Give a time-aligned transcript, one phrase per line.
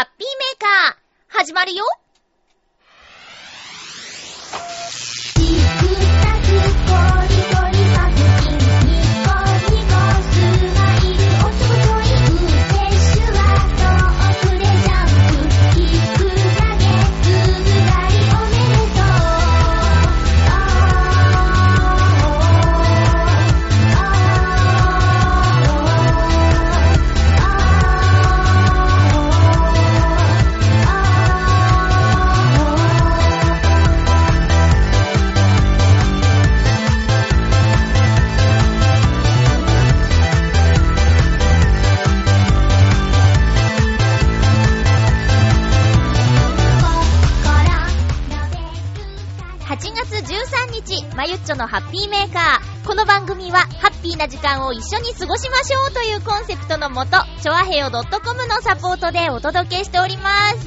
[0.00, 1.84] ハッピーメーカー、始まるよ。
[51.20, 52.86] まゆっちょのハッピーメーカー。
[52.88, 58.00] この番組は、ハッピーな時間を一緒に過ごしましょうというコンセプトのもと、ちょあへよ .com
[58.48, 60.66] のサポートでお届けしております。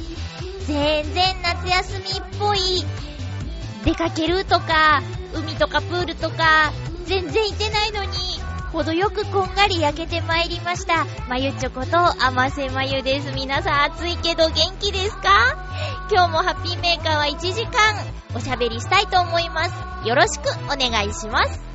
[0.68, 2.86] 全然夏休みっぽい、
[3.84, 5.02] 出かけるとか、
[5.34, 6.72] 海とかプールとか、
[7.04, 8.33] 全然行ってないのに、
[8.74, 11.06] 程よくこんがり焼けてまいりました。
[11.28, 13.30] まゆちょこと、あませまゆです。
[13.32, 15.56] 皆さん暑いけど元気ですか？
[16.10, 17.72] 今日もハッピーメーカーは1時間、
[18.34, 20.08] おしゃべりしたいと思います。
[20.08, 21.73] よろしくお願いします。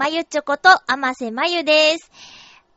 [0.00, 2.10] まゆちょこと、あませまゆです。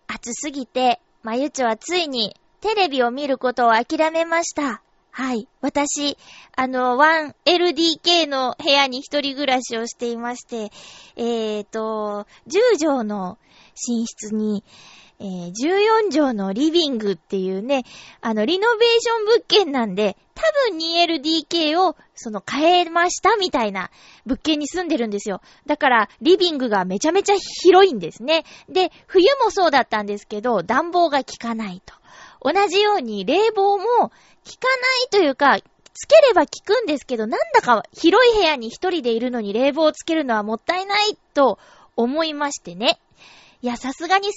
[0.07, 4.81] 暑すぎて、まゆちょはついに、テレビを見ることを諦めました。
[5.09, 5.47] はい。
[5.61, 6.17] 私、
[6.53, 10.69] あの、1LDK の部屋に一人暮らしをしていまして、
[11.15, 13.37] えーと、10畳の
[13.87, 14.65] 寝室に、
[15.19, 17.83] えー14畳のリビングっていうね、
[18.21, 23.89] あの、リノベーション物件なんで、多分 2LDK を、その、変えましたみたいな
[24.25, 25.41] 物件に住んでるんですよ。
[25.65, 28.43] だから、リビングがめちゃめちゃ広いんですね。
[28.67, 31.93] で、冬もそうだったんですけど、暖房が効かないと。
[32.41, 34.11] 同じように、冷房も効かな
[35.05, 35.59] いというか、
[35.93, 41.59] つければ効くんですけど、なんだか広い部屋に一人でいるのに冷房をつけるのはもったいないと
[41.95, 42.99] 思いましてね。
[43.63, 44.35] いや、さすがに30度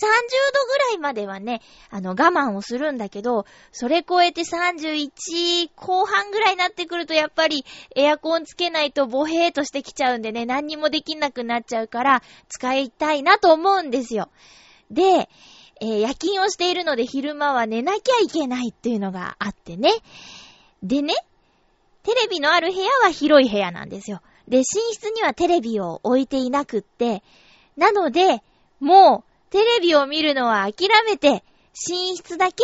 [0.67, 1.61] ぐらいまではね、
[1.91, 7.65] あの、我慢をするんだけど、それ超えて31後半ぐらいになってくると、やっぱり
[7.97, 14.29] エアコンつけないとボヘーとしてきちゃうんでね、何にもできなくなっちゃうから、使いたいなと思うんですよ。
[14.93, 15.29] で、
[15.81, 19.91] えー夜勤をしているので昼間は寝なきゃいけないっていうのがあってね。
[20.85, 21.15] でね、
[22.05, 24.23] テレビのある部屋は広い部屋なんですよ。
[24.47, 27.25] で、寝室にはテレビを置いていなくって、
[27.77, 28.41] なので、
[28.81, 31.45] もう、テレビを見るのは諦めて、
[31.89, 32.63] 寝室だけ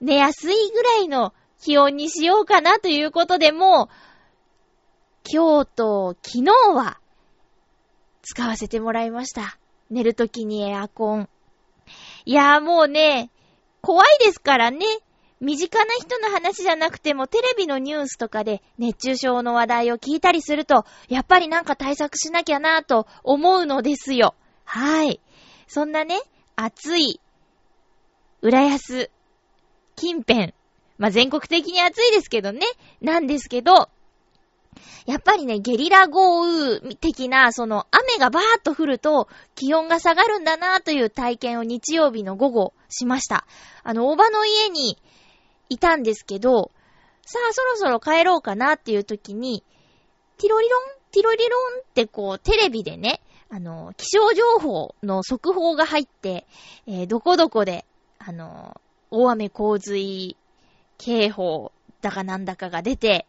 [0.00, 3.88] 寝やすいぐらいの気温にしようかなということで、もう、
[5.30, 6.98] 今日と昨日は、
[8.22, 9.58] 使わせてもらいました。
[9.90, 11.28] 寝るときにエアコン。
[12.26, 13.30] いやーもうね、
[13.80, 14.84] 怖いですからね。
[15.40, 24.34] 身近な人の話じゃなくてもテレビのニュースとかで熱中症の話題を聞いたりすると、やっぱりなんか対策しなきゃなぁと思うのですよ。
[24.64, 25.20] はい。
[25.68, 26.20] そんなね、
[26.56, 27.20] 暑い、
[28.42, 29.10] 浦安、
[29.96, 30.54] 近辺、
[30.96, 32.60] まあ、全国的に暑いですけどね、
[33.00, 33.88] なんですけど、
[35.06, 43.46] やっぱりね、ゲリラ豪雨的な、その雨がバーッと降ると気温が下がるんだなという体験を日曜日の午後しました。
[43.82, 44.98] あの、おばの家に
[45.68, 46.70] いたんですけど、
[47.26, 49.64] さあそろそろ帰ろうかなっていう時に、
[50.38, 50.82] ティロリロン、
[51.12, 53.20] ティロリロンってこうテレビでね、
[53.50, 56.46] あの、気象情報の速報が入って、
[56.86, 57.86] えーどこどこで、
[58.18, 60.36] あの、大雨洪水
[60.98, 61.72] 警報
[62.02, 63.26] だかなんだかが出て、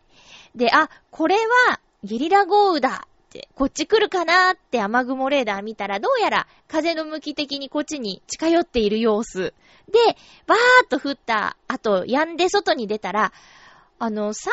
[0.55, 9.53] で、あ、これはゲリラ豪雨だって、こっち来るかなって雨雲レーダー見たら、どうやら風の向き的にこっちに近寄っている様子。
[9.91, 9.99] で、
[10.45, 13.31] バーっと降った後、止んで外に出たら、
[13.99, 14.49] あの、3、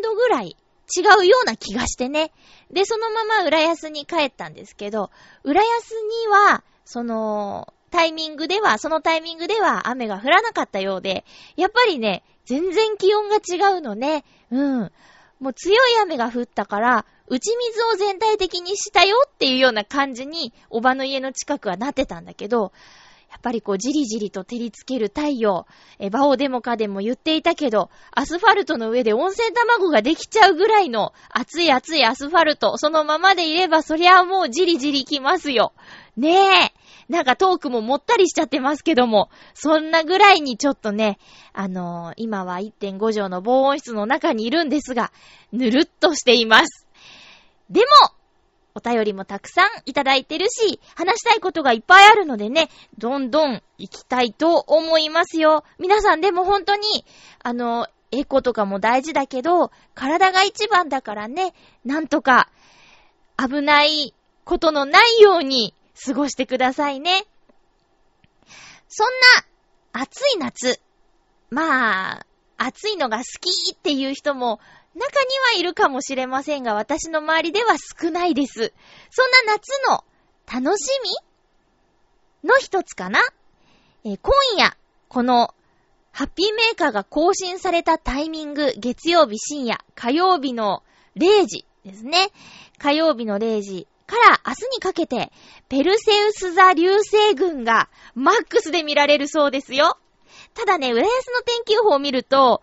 [0.00, 0.56] 4度ぐらい
[0.94, 2.32] 違うような気がしてね。
[2.70, 5.10] で、そのまま浦安に帰ったんですけど、
[5.44, 11.24] 浦安には、その、タイミングでは、そのタイミングでは雨が降らなかったようで、
[11.56, 14.24] やっぱりね、全然気温が違うのね。
[14.50, 14.92] うん。
[15.40, 22.72] もう強い雨が降ったから、打ち水を全体的にしたよっていうような感じに、おばの家の近くはなってたんだけど、
[23.30, 25.66] やっぱりこうじりじりと照りつける太陽、
[25.98, 35.72] え、バオデモカでも言っていたけど、アスファルトの上で温泉卵ができちゃうぐらいの熱い熱いアスファルト、そのままでいればそりゃもうじりじりきますよ。
[36.16, 36.36] ね
[36.66, 36.80] え。
[37.08, 41.18] なんかトークももったりしちゃってますけども、そんなぐらいにちょっとね、
[41.52, 45.12] あのー、今は1.5畳の防音室の中にいるんですが、
[45.52, 46.86] ぬるっとしています。
[47.68, 47.86] でも、
[48.74, 52.68] お便りもたくさんいただいてるし、話したいことがいっぱいあるのでね、
[52.98, 55.64] どんどん行きたいと思いますよ。
[55.78, 57.04] 皆さんでも本当に、
[57.42, 62.48] あの、エコとかも大事だけど、体が一番だからね、なんとか、
[63.36, 64.14] 危ない
[64.44, 65.74] ことのないように
[66.04, 67.24] 過ごしてくださいね。
[68.88, 69.06] そん
[69.92, 70.80] な、暑い夏。
[71.50, 72.26] まあ、
[72.56, 74.60] 暑いのが好きっていう人も
[74.94, 78.72] 中にはいるかもしれませんが、私の周りでは少ないです。
[79.10, 80.04] そんな夏の
[80.52, 80.88] 楽し
[82.42, 83.20] みの一つかな
[84.04, 84.76] えー、今夜、
[85.08, 85.54] この、
[86.12, 90.82] ハッピーメーカーが更新されたタイミング、月曜日深夜、火曜日の
[91.16, 92.30] 0時ですね。
[92.78, 95.30] 火曜日の0時から明日にかけて、
[95.68, 99.98] ペルセウス座流星群がマックスで見られるそうですよ。
[100.54, 102.62] ただね、浦安の天気予報を見ると、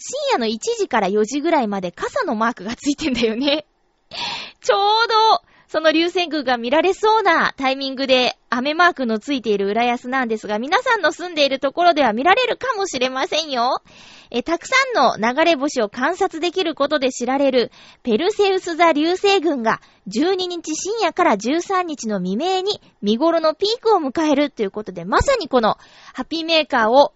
[0.00, 3.66] 深夜の1時から4時ぐらいまで傘のマークがついてんだよね。
[4.62, 13.82] ちょうど、その流星群が見られそうなタイミングで雨マークのついている浦安なんですが、皆さんの住んでいるところでは見られるかもしれませんよ。
[14.30, 17.70] え、たくさんの流れ星を観察できることで知られる
[18.02, 25.76] ペルセウス座流星群が12日深夜から13日の未明に見頃のピークを迎えるということで、まさにこの
[26.14, 27.12] ハッピーメーカーを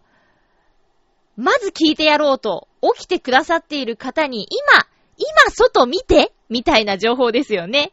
[1.37, 4.87] まず聞いてやろうと起きてくださっている方に、今、
[5.17, 7.93] 今外見てみたいな情報ですよね。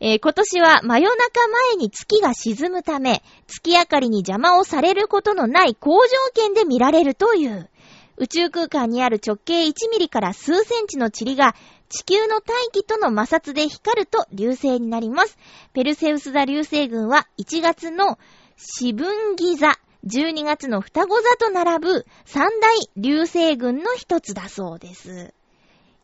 [0.00, 7.68] えー、今年は真夜中前に月が沈むため、月明かりに邪魔をされることのない高条件で見られるという。
[8.16, 11.54] 宇宙空間にある直径1ミリから数センチの塵が
[11.88, 15.38] 地球の大気との摩擦で光ると流星になります。
[15.72, 18.18] ペルセウス座流星群は1月の
[18.56, 25.34] 四分ギ座、12月の双子座と並ぶ三大流星群の一つだそうです。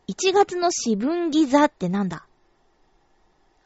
[0.08, 2.26] 1月の四分儀座ってなんだ？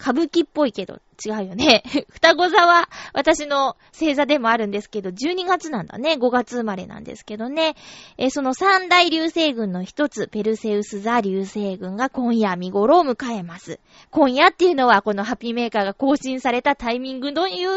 [0.00, 1.82] 歌舞伎っぽいけど、違うよね。
[2.10, 6.12] 双子座は私の星座でもあるんですけど、12月なんだね。
[6.12, 7.74] 5月生まれなんですけどね。
[8.16, 13.80] えその三大流星群の一つ、ペルセウス座流星群が今夜見頃を迎えます。
[14.10, 17.70] 今夜っていうのはこのハッピーメーカーが更新されたタイミングという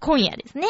[0.00, 0.66] 今夜ですね。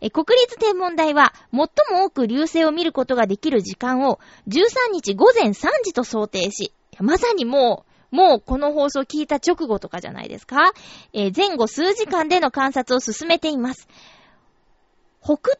[0.00, 1.58] え国立天文台は最
[1.90, 10.72] も多く流星を見ることができる時間を13日午前3時と想定し、まさにもうもうこの放送聞いた直後とかじゃないですか？
[11.12, 13.88] えー、前後数時間での観察を進めています。
[15.20, 15.56] 北東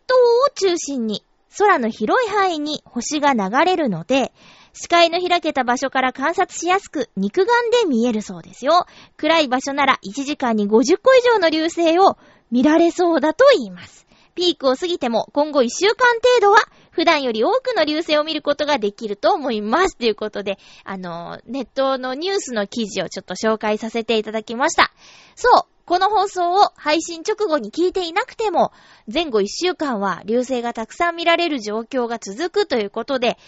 [0.46, 1.24] を中心に
[1.58, 4.32] 空の広い範囲に星が流れるので、
[4.72, 8.86] 視界の開けた場所から観察しやすく、肉眼で見えるそうですよ。
[9.16, 12.16] 暗い場所なら1時間に50個以上の流星を
[12.52, 14.06] 見られそうだと言います。
[14.36, 15.94] ピークを過ぎても今後1週間
[16.40, 16.58] 程度は
[16.94, 19.96] 普段より多くの流星を見ることができると思います。
[19.96, 24.92] ということで、あの、ネットのニュースの記事をちょっと紹介させていただきました。
[25.34, 28.72] そう、この放送を配信直後に聞いていなくても、
[29.12, 33.38] 前後1週間は流星がたくさん見られる状況が続くということで、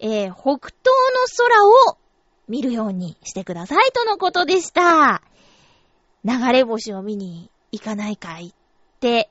[0.00, 0.82] えー、北東
[1.12, 1.98] の空を
[2.48, 5.22] 見るようにしてくださいとのことでした。
[6.24, 8.52] 流れ星を見に行かないかいっ
[9.00, 9.28] て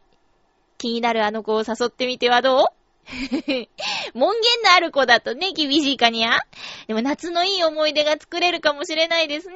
[0.77, 2.82] 気になるあの子を誘ってみてはどう？
[4.13, 6.39] 門限のある子だとね、厳しいかにゃ
[6.87, 9.55] でも夏のいい思い出が作れるかもしれないですね。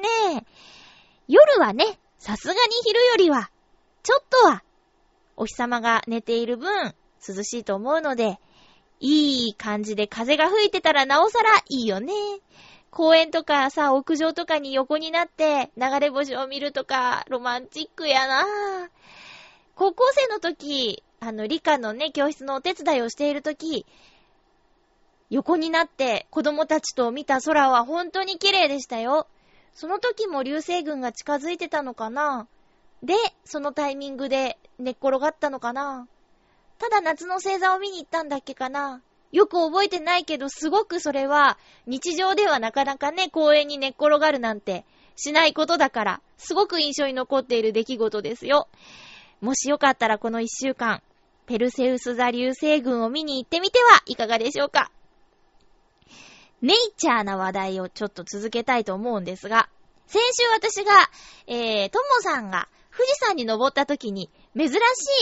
[1.28, 3.50] 夜はね、さすがに昼よりは、
[4.02, 4.62] ちょっとは、
[5.36, 6.94] お日様が寝ている分、
[7.26, 8.38] 涼しいと思うので、
[9.00, 12.12] いい感じで風が吹いてたらなおさらいいよね。
[12.90, 18.44] 公園とかさ、屋上とかに横になって流れ星を見るとか、ロマンチックやな
[19.74, 23.86] 高校生の時、あの、理科のね、教室のお手伝いをしているとき、
[25.30, 29.26] 横になって子供たちと見た空は本当に綺麗でしたよ。
[29.74, 32.48] その時も流星群が近づいてたのかな
[33.02, 36.08] で、そのタイミングで寝っ転がったのかな
[36.78, 44.84] ただ夏の星座を見に行ったんだっけかなよく覚えてないけど、すごくそれは、日常ではなかなかね、公園に寝っ転がるなんて、
[45.16, 48.68] しないことだから、すごく印象に残っている出来事ですよ。
[49.40, 51.02] もしよかったらこの一週間、
[51.48, 54.90] ペルセウス座流星群を見に行ってみてはいかがでしょうか。
[56.60, 59.70] ネイチャーな話題をちょっと続けたいと思うんですが、
[60.06, 60.92] 先週私が、
[61.46, 64.74] えー、ともさんが富士山に登った時に珍し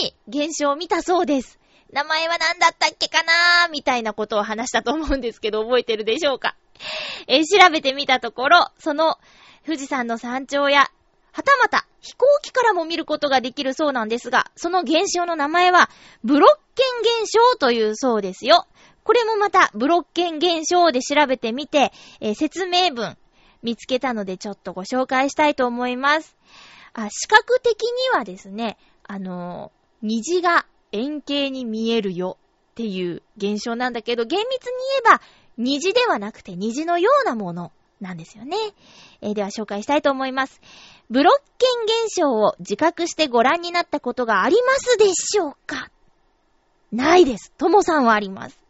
[0.04, 1.60] い現象を見たそうです。
[1.92, 6.56] 名前は何だったっけかなーみたいなことを話したと思うんですけど、覚えてるでしょうか？
[7.28, 9.18] えー、調べてみたところ、その
[9.64, 10.90] 富士山の山頂や、
[11.36, 15.90] はたまた飛行機からも見ることができるそうなんですが、その現象の名前は、
[16.24, 16.82] ブロッケ
[17.20, 18.66] ン現象というそうですよ。
[19.04, 23.18] これもまた、ブロッケン現象で調べてみて、えー、説明文
[23.62, 26.38] 見つけたのでちょっとご紹介したいと思います。
[26.94, 32.38] あ、視覚的にはですね、あのー、虹が円形に見えるよ
[32.70, 34.72] っていう現象なんだけど、厳密に
[35.04, 35.20] 言えば、
[35.58, 38.56] 虹ではなくて虹のようなものなんですよね。
[39.20, 40.60] えー、では紹介したいと思います。
[41.08, 45.90] ブロッケン現象を自覚してご覧になったことがありますでしょうか？
[46.92, 47.52] ないです。
[47.58, 48.60] ともさんはあります。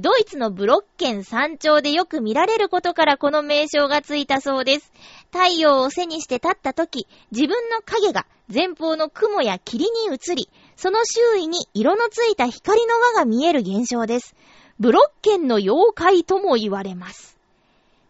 [0.00, 4.92] ドイツのブロッケン山頂でよく見られることからこの名称がついたそうです。
[5.32, 14.34] 太陽を背にして立った時、自分の影が前方の雲や霧に映り、その周囲に色のついた光の輪が見える現象です。
[14.78, 17.37] ブロッケンの妖怪とも言われます。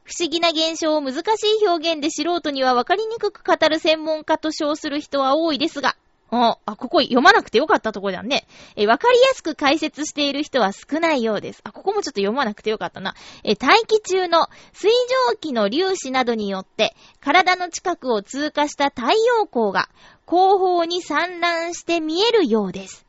[0.09, 5.97] 不思議な現象を難しい表現で素人には分かりにくく語る専門家と称する人は多いですが、
[6.31, 8.47] あ、あ、ここ読まなくてよかったとこだね。
[8.75, 11.61] え、わかりやすく解説している人は少ないようです。
[11.63, 13.15] あ、ここもちょっと読まなくてよかったな。
[13.45, 14.91] え、大気中の水
[15.31, 19.91] 蒸気の粒子などによって、体の近くを通過した太陽光が
[20.25, 23.08] 後方に散乱して見えるようです。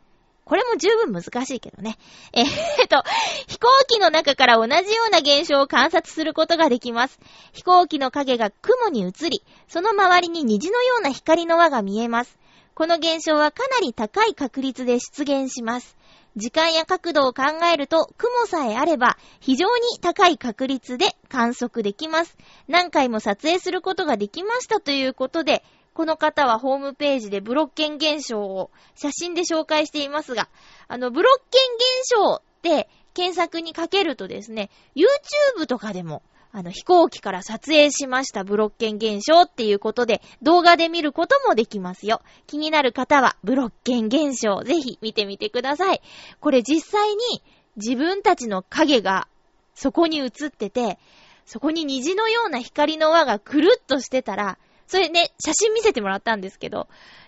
[0.49, 1.99] これも十分難しいけどね。
[2.33, 3.03] えー、っと、
[3.47, 7.19] 飛行機の中から同じような現象を観察することができます。
[7.53, 12.39] 飛行機の影が雲に映り、その周りに虹のような光の輪が見えます。
[12.73, 15.95] この現象はかなり高い確率で出現します。
[16.35, 22.37] 時間や角度を考えると、雲さえあれば、非常に高い確率で観測できます。
[22.67, 25.63] 何回も撮影することができましたということで、
[25.99, 30.47] この方はホームページでブロッケン現象を写真で紹介していますが、
[30.87, 36.21] あの、ブロッケン現象って検索にかけるとですね、YouTube とかでも
[36.53, 42.21] あの、飛行機から撮影しましたブロッケン現象っていうことで、動画で見ることもできますよ。
[42.47, 46.01] 気になる方は、ブロッケン現象、ぜひ見てみてください。
[46.39, 47.43] これ実際に、
[47.75, 49.27] 自分たちの影が、
[49.75, 50.97] そこに映ってて、
[51.45, 54.57] そこに虹のような光の輪がくるっとしてたら、
[54.89, 56.87] それね、写真見せてもらったんですけど、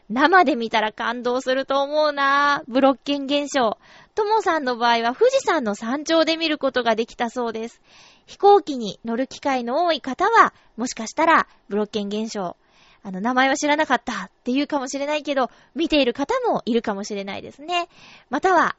[0.10, 2.72] 生で見たら感動すると思うなぁ。
[2.72, 3.78] ブロッケン現象。
[4.16, 7.80] ともさんの場合は富士山の山頂で見ることができたそうです。
[8.26, 12.58] 飛行機に乗る機会の多い方は、もしかしたら、ブロッケン現象、
[13.04, 17.90] あの、名前は知らなかったって言うかもしれないけど、見ている方もいるかもしれないですね。
[18.32, 18.76] または、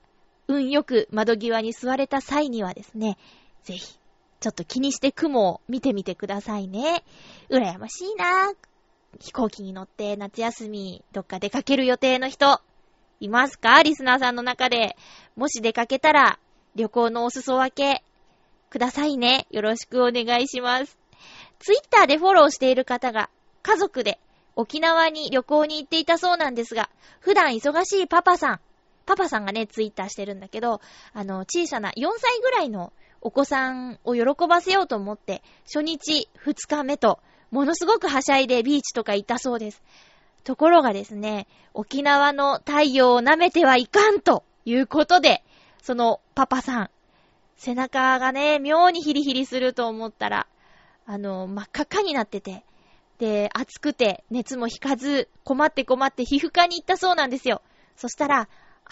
[0.49, 3.17] 運よく窓際に座れた際にはですね、
[3.62, 3.97] ぜひ、
[4.41, 7.05] ちょっと気にして雲を見てみてくださいね。
[7.49, 8.72] 羨ましいなぁ
[9.21, 12.61] 飛行機に乗って夏休みどっか出かける予定の人、
[13.21, 13.83] いますか？
[13.83, 14.97] リスナーさんの中で。
[15.37, 16.38] もし出かけたら、
[16.75, 18.02] 旅行のお裾分け、
[18.69, 19.47] くださいね。
[19.50, 20.99] よろしくお願いします。
[21.61, 23.31] ツイッターでフォローしている方が
[23.62, 24.19] 家族で
[24.57, 26.90] 沖縄に旅行に行っていたそうなんですが、
[27.21, 28.61] 普段忙しいパパさん、
[29.07, 30.81] パパさんがね、ツイッターしてるんだけど、
[31.12, 37.21] あの、小さな4歳ぐらいのお子さんを喜ばせようと思って、初日、2日目と、
[37.52, 39.82] ものすごくはしゃいでビーチとか行ったそうです。
[40.42, 45.44] ところがですね、沖縄の太陽を舐めてはいかんということで、
[45.82, 46.90] そのパパさん、
[47.56, 50.47] 背中がね、妙にヒリヒリすると思ったら、
[51.04, 52.64] あの、真っ赤っかになってて、
[53.18, 57.61] で、暑くて、熱も引かず、困って困って皮膚科に行ったそうなんですよ。
[57.97, 58.49] そしたら、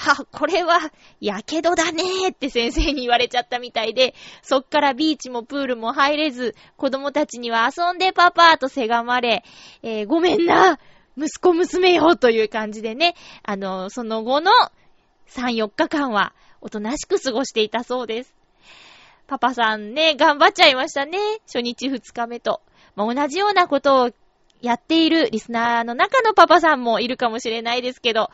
[0.07, 0.79] あ、これは、
[1.21, 9.45] やけどだねーって先生に言われちゃったみたいで、そっからビーチもプールも入れず、子供たちには遊んでパパーとせがまれ、
[9.83, 10.79] えー、ごめんな、
[11.19, 14.51] 息子娘よという感じでね、あの、その後の
[15.29, 18.35] 3、4日間は、おとなしく過ごしていたそうです。
[19.27, 21.19] パパさんね、頑張っちゃいましたね。
[21.47, 22.63] 初日二日目と。
[22.97, 24.11] まあ、同じようなことを
[24.61, 28.31] やっているリスナーの中のパパさんもいるかもしれないですけど、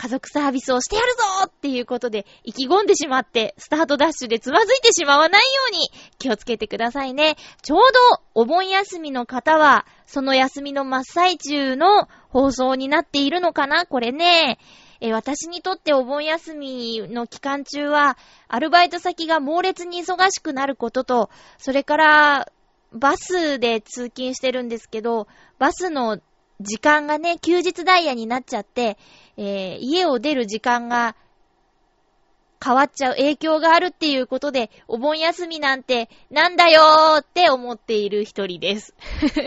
[0.00, 7.36] 家族サービスをしてやるぞっていうことで意気込んでしまって、スタートダッシュでつまずいてしまわないように気をつけてくださいね。
[7.60, 13.84] ちょうどお盆休みの方は、その休みの真っ最中の放送になっているのかな？
[13.84, 14.58] これね。
[15.02, 18.16] え私にとってお盆休みの期間中は、
[18.48, 22.52] アルバイト先が猛烈に忙しくなることと、それから、
[22.92, 25.28] バスで通勤してるんですけど、
[25.58, 26.18] バスの
[26.60, 28.98] 時間がね、休日ダイヤになっちゃって、
[29.36, 31.16] えー、家を出る時間が
[32.62, 38.94] 変わっちゃう影響があるっていうことで、お盆休みなんてなんだよーって思っている一人です。
[39.20, 39.42] そういう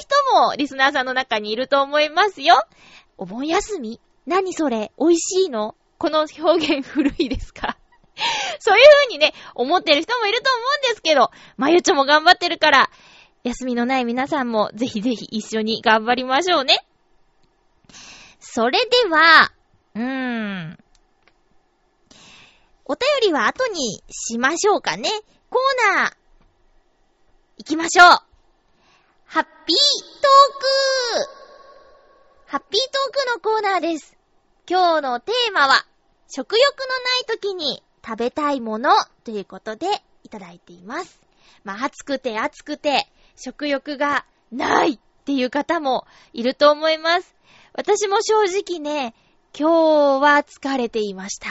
[0.00, 2.60] 人もリスナーさんの中にいると思いますよ。
[3.16, 4.00] お盆休み？
[4.26, 4.90] 何それ？
[4.98, 5.76] 美味しいの？
[5.98, 7.76] この表現古いですか？
[8.58, 12.90] そういう風にね、思ってる人もいると思うんですけど、まゆちょも頑張ってるから、
[13.44, 16.76] 休みのない皆さんもぜひぜひ一緒に頑張りましょうね。
[18.38, 19.52] それでは、
[19.94, 20.78] うーん。
[22.84, 25.08] お便りは後にしましょうかね。
[25.50, 26.12] コーナー、
[27.58, 28.06] 行きましょう。
[29.24, 29.76] ハッピー
[30.20, 31.42] トーク
[32.46, 34.16] ハッピートークのコーナーです。
[34.68, 35.84] 今日のテーマは、
[36.28, 38.90] 食欲のない時に食べたいもの
[39.24, 39.86] ということで
[40.22, 41.20] いただいています。
[41.64, 47.34] まあ、暑くて暑くて食欲がないっていう方もいると思います。
[47.74, 49.14] 私も正直ね、
[49.58, 51.48] 今日は疲れていました。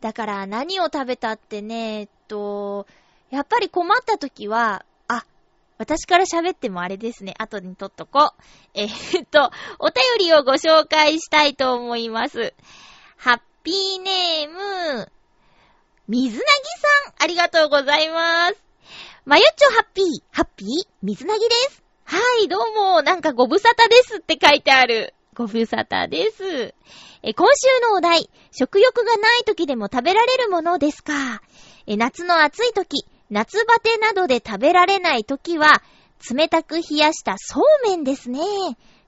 [0.00, 2.86] だから何を食べたってね、えっと、
[3.30, 5.24] やっぱり困った時は、あ、
[5.78, 7.34] 私から喋ってもあれですね。
[7.38, 8.42] 後に撮っとこう。
[8.74, 12.54] えー、っと、お便りをご紹介したいと思います。
[13.16, 15.12] ハッピーネーム、
[16.08, 16.46] 水なぎ
[17.06, 18.71] さん、ありがとうございます。
[19.24, 20.68] まゆっちょハッピー、ハッピー、
[21.00, 21.80] 水なぎです。
[22.04, 25.14] はい、どうも、なんかご無沙汰ですって書いてある。
[25.34, 26.74] ご無沙汰です。
[27.22, 31.40] え、今週のお題、食欲がない時でも食べられるものですか？
[31.86, 35.84] え、夏の暑い時、夏バテなどで食べられない時は、
[36.28, 38.40] 冷たく冷やしたそうめんですね。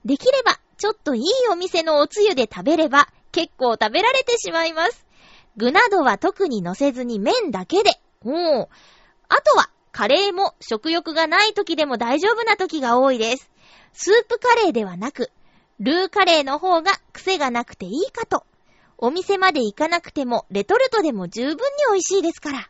[0.04, 5.04] できれば、ちょっといいお店のおつゆで食べれば、結構食べられてしまいます。
[5.56, 7.99] 具などは特に乗せずに麺だけで。
[8.25, 8.68] おー。
[9.28, 13.49] あとは、カレーも食欲がない時でも大丈夫な時が多いです。
[13.93, 15.30] スープカレーではなく、
[15.78, 18.45] ルーカレーの方が癖がなくていいかと。
[18.99, 21.59] お店まで行かなくてもレトルトでも十分に
[21.93, 22.69] 美味しいですから。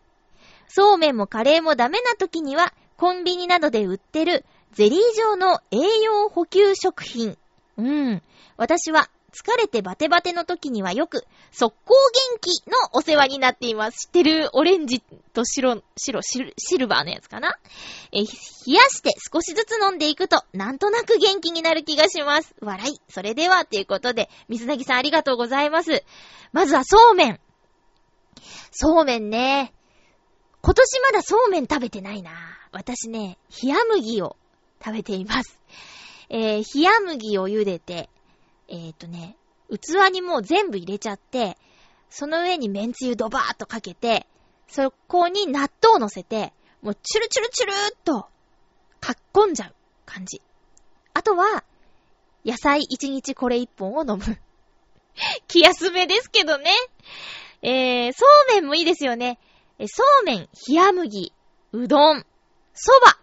[0.68, 7.38] そうめんもカレーもダメな時には、コンビニなどで売ってるゼリー状の栄養補給食品。
[7.78, 8.22] うん。
[8.58, 11.94] 私は疲れてバテバテの時にはよく、速攻
[12.32, 14.06] 元気のお世話になっています。
[14.06, 14.48] 知ってる？
[14.52, 15.00] オレンジ
[15.32, 17.58] と白、白、シルバーのやつかな？
[18.12, 18.24] え、冷
[18.72, 22.54] やして少しずつ飲んでいくと、なんとなく元気になる気がします。
[22.60, 23.00] 笑い。
[23.08, 26.04] それでは、ということで、水なぎさんありがとうございます。
[26.52, 27.40] まずはそうめん。
[28.70, 29.72] そうめんね。
[30.62, 32.30] 今年まだそうめん食べてないな。
[32.72, 34.36] 私ね、冷麦を
[34.84, 35.58] 食べています。
[36.30, 38.08] えー、冷麦を茹でて、
[38.68, 39.36] えっ、ー、とね、
[39.70, 41.56] 器にもう全部入れちゃって、
[42.10, 44.26] その上に麺つゆドバーっとかけて、
[44.68, 48.28] そこに納豆を乗せて、もうチュルチュルチュルーっと、
[49.00, 49.74] かっこんじゃう
[50.06, 50.40] 感じ。
[51.12, 51.64] あとは、
[52.44, 54.38] 野菜一日これ一本を飲む。
[55.48, 56.70] 気休めですけどね。
[57.62, 59.38] えー、そうめんもいいですよね。
[59.78, 61.32] えそうめん、冷麦、
[61.72, 62.26] うどん、
[62.74, 63.18] そば。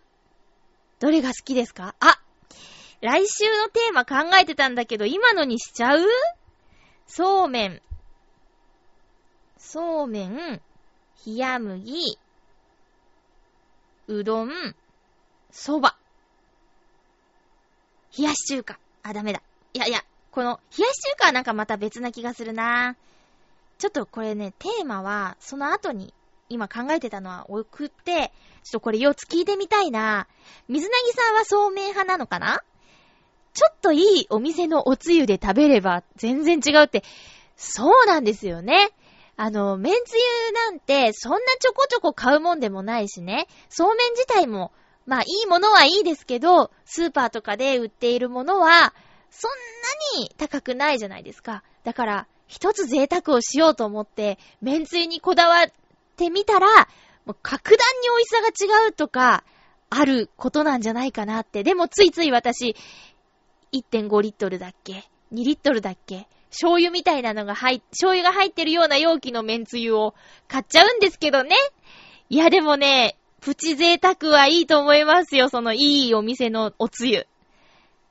[0.99, 1.95] どれが好きですか？
[1.99, 2.19] あ、
[3.01, 5.99] 来週のテーマ考えてたんだけど、今のにしちゃう？
[7.07, 7.81] そうめん。
[9.57, 10.61] そうめん、
[11.25, 12.17] 冷麦、
[14.07, 14.75] うどん、
[15.51, 15.95] そば。
[18.17, 18.79] 冷やし中華。
[19.03, 19.41] あ、ダメだ。
[19.73, 22.97] いやいや、この、冷やし中華はなんかまた別な気がするな
[23.77, 26.13] ちょっとこれね、テーマは、その後に、
[26.49, 28.33] 今考えてたのは送って、
[28.63, 30.27] ちょっとこれ4つ聞いてみたいな
[30.67, 32.61] 水なぎさんはそうめん派なのかな？
[33.53, 37.03] ちょっといいお店のおつゆで食べれば全然違うって、
[37.57, 38.89] そうなんですよね。
[39.35, 43.47] あの、麺つゆなんてそんなちょこちょこ買うもんでもないしね。
[43.69, 44.71] そうめん自体も、
[45.05, 48.93] まあいいものはいいですけど、スーパーとかで売っているものは、
[49.29, 49.51] そん
[50.17, 51.63] なに高くないじゃないですか。
[51.83, 55.71] だから、一つ贅沢をしようと思って、麺つゆにこだわっ
[56.17, 56.67] てみたら、
[57.25, 59.43] もう格段に美味しさが違うとか、
[59.89, 61.63] あることなんじゃないかなって。
[61.63, 62.75] でもついつい私、
[63.73, 66.27] 1.5リットルだっけ ?2 リットルだっけ？
[66.49, 70.13] 醤油みたいなのが入っ、醤油が入ってるような容器の麺つゆを
[70.49, 71.55] 買っちゃうんですけどね。
[72.29, 77.25] いやでもね、プチ贅沢はいいと思いますよ、そのいいお店のおつゆ。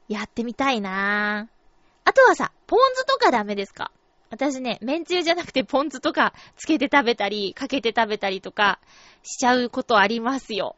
[0.09, 2.09] やってみたいなぁ。
[2.09, 3.91] あとはさ、ポン酢とかダメですか？
[4.31, 8.79] 私ね、麺つゆじゃなくてポン酢とかつけて食べたり、かけて食べたりとか
[9.23, 10.77] しちゃうことありますよ。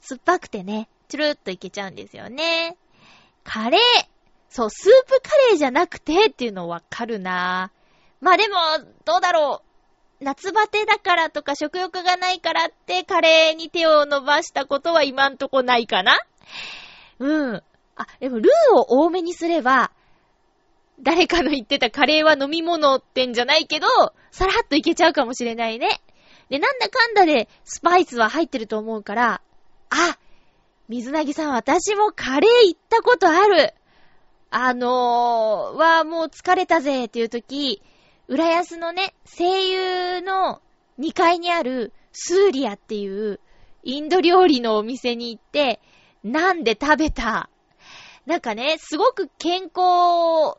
[0.00, 2.76] 酸っぱくてね、チュルっといけちゃうんですよね。
[3.42, 3.80] カレー
[4.50, 7.80] そう、スープカレーじゃなくてっていうのわかるなぁ
[8.20, 8.56] まあでも、
[9.04, 9.62] どうだろ
[10.20, 10.24] う。
[10.24, 16.18] 夏バテだからとか食欲がないからってカレーに手を伸ばしたことは今んとこないかな
[17.18, 17.62] うん。
[17.96, 19.92] あ、でもルーを多めにすれば、
[21.00, 23.86] 誰かの言ってたカレーは飲み物ってんじゃないけど、
[24.30, 26.02] さらっといけちゃうかもしれないね。
[26.50, 29.40] で、なんだかんだでスパイスは入ってると思うから、
[29.90, 30.18] あ、
[30.88, 33.72] 水なぎさん私もカレー行ったことある。
[34.50, 37.82] あのー、はもう疲れたぜっていう時、
[38.26, 40.60] 浦安のね、声優の
[40.98, 43.40] 2階にあるスーリアっていう
[43.84, 45.80] インド料理のお店に行って、
[46.24, 47.48] なんで食べた？
[48.26, 50.58] なんかね、すごく健康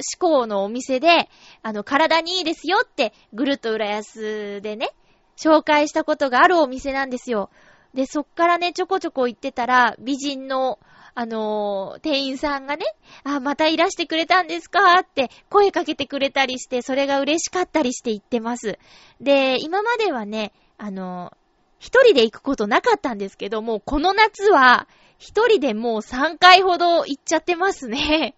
[0.00, 1.28] 志向のお店で、
[1.62, 4.90] あの、体にいいですよって、ぐるっと浦安でね、
[5.36, 7.50] 紹介したことがあるお店なんですよ。
[7.94, 10.78] で、そっからね、ちょこちょこ行ってたら、美人の、
[11.18, 12.84] あのー、店員さんがね、
[13.24, 15.00] あ、またいらしてくれたんですか？
[15.00, 18.78] って声かけてくれたりして、それが嬉しかったりして行ってます。
[19.18, 21.36] で、今まではね、あのー、
[21.78, 24.86] 一人で行くことなかったんですけども、この夏は、
[25.18, 28.34] 一人でもう3回ほど行っちゃってますね。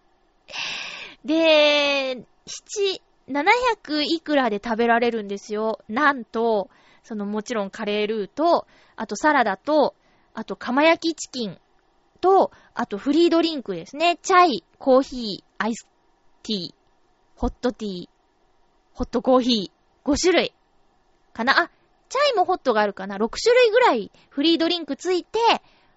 [1.25, 5.81] で、七、700いくらで食べられるんですよ。
[5.88, 6.71] なんと、
[7.03, 9.97] そのもちろんカレールーと、あとサラダと、
[10.33, 11.59] あと釜焼きチキン
[12.20, 14.18] と、あとフリードリンクですね。
[14.22, 15.87] チャイ、コーヒー、アイス
[16.42, 16.74] ティー、
[17.37, 18.09] ホットティー、
[18.92, 20.52] ホットコーヒー、5種類。
[21.33, 21.61] かな？
[21.61, 21.70] あ、
[22.09, 25.38] チャイもホットがあるかな ?6 種類ぐらいフリードリンクついて、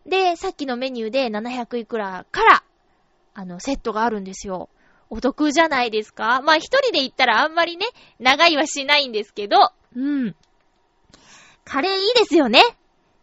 [0.06, 2.64] で、さっきのメニューで700いくらから、
[3.34, 4.70] あの、セットがあるんですよ。
[5.10, 6.42] お得じゃないですか？
[6.42, 7.86] まあ一人で行ったらあんまりね、
[8.20, 9.58] 長いはしないんですけど、
[9.96, 10.36] うん。
[11.64, 12.62] カレーいいですよね。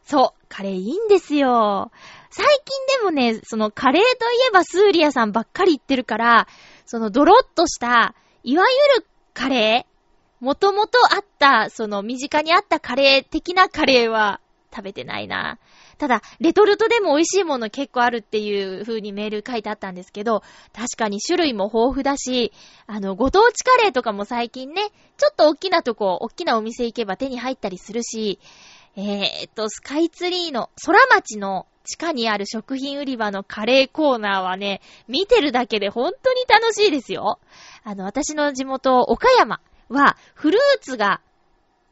[0.04, 1.90] そう、カレーいいんですよ。
[2.30, 6.48] 最近でもね、そのカレーといえばスーリアさんばっかり言ってるから、
[6.86, 8.64] そのドロッとした、いわ
[8.96, 14.40] ゆるカレーもともとあった、その身近にあったカレー的なカレーは
[14.74, 15.58] 食べてないな。
[15.96, 22.52] ただ、レトルトでも美味しいもの結構あるっていう風にメール書いてあったんですけど、確かに種類も豊富だし、
[22.86, 28.38] あの、ご当地カレーとかも最近ね、ちょっと大きなとこ、大きなお店行けば手に入ったりするし、
[29.00, 37.38] えー、っと、スカイツリーの空町の地下にある食品売り場のカレーコーナーはね、見てるだけで本当に楽しいですよ。
[37.84, 41.20] あの、私の地元、岡山は、フルーツが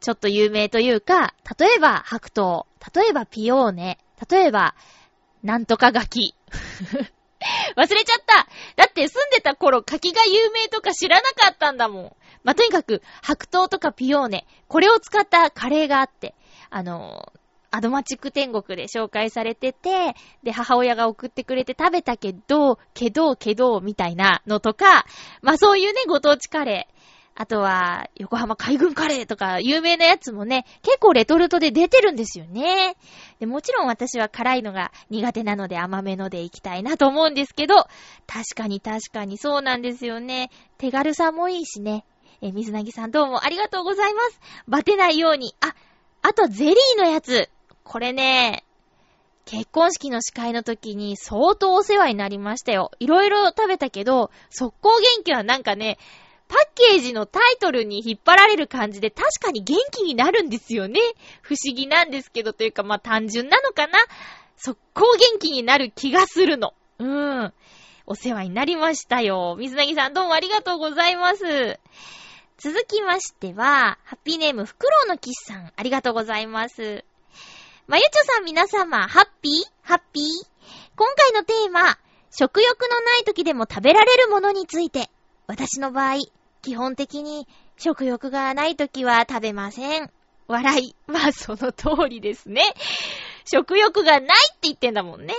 [0.01, 4.75] ちょっと有名というか、例えば白桃、例えばピオーネ、例えば、
[5.45, 6.35] なんとか柿。
[7.77, 12.17] 忘れちゃっただって住んでた頃柿が有名とか知らなかったんだもん。
[12.43, 16.35] まあ、とにかく、白桃とかピオーネ、これを使ったカレーがあって、
[16.71, 17.33] あの
[17.71, 25.05] アドマチック天国で紹介されてて、で、母親が送ってくれて食べたけど、けど、けど、みたいなのとか、
[25.43, 26.97] まあそういうね、ご当地カレー。
[27.39, 32.97] あとは、横浜海軍カレーとか、有名なやつもね、結構レトルトで出てるんですよね。
[33.41, 37.75] で、もちろん私は辛いのが苦手なので甘めのでいきたいなと思うんですけど、
[38.27, 40.51] 確かに確かにそうなんですよね。
[40.79, 42.07] 手軽さもいいしね。
[42.41, 44.41] え、水なぎさんどうもありがとうございます。
[44.67, 45.55] バテないように。
[45.61, 45.75] あ、
[46.29, 47.49] あとゼリーのやつ。
[47.85, 48.65] これね、
[49.45, 52.91] 結婚式の司会の時に相当お世話になりましたよ。
[52.99, 55.99] いろいろ食べたけど、速攻元気はなんかね、
[56.49, 60.99] パッケージのタイトルに引っ張られる感じで確かに元気になるんですよね。
[61.43, 63.97] 不思議なんですけど、というかまあ単純なのかな
[64.57, 66.75] 速攻元気になる気がするの。
[66.99, 67.55] うーん。
[68.05, 69.55] お世話になりましたよ。
[69.57, 71.79] 水なぎさんどうもありがとうございます。
[72.59, 77.05] 続きましては、ハッピーネームフクロウのキスさん、ありがとうございます。
[77.87, 79.53] まゆちょさん皆様、ハッピー？
[79.83, 80.25] ハッピー？
[80.97, 81.99] 今回のテーマ、
[82.31, 85.11] 食欲のない時でも食べられるものについて。
[85.47, 86.21] 私の場合、
[86.63, 90.11] 基本的に食欲がない時は食べません。
[90.49, 90.97] 笑い。
[91.07, 92.63] まあ、その通りですね。
[93.45, 95.35] 食欲がないって言ってんだもんね。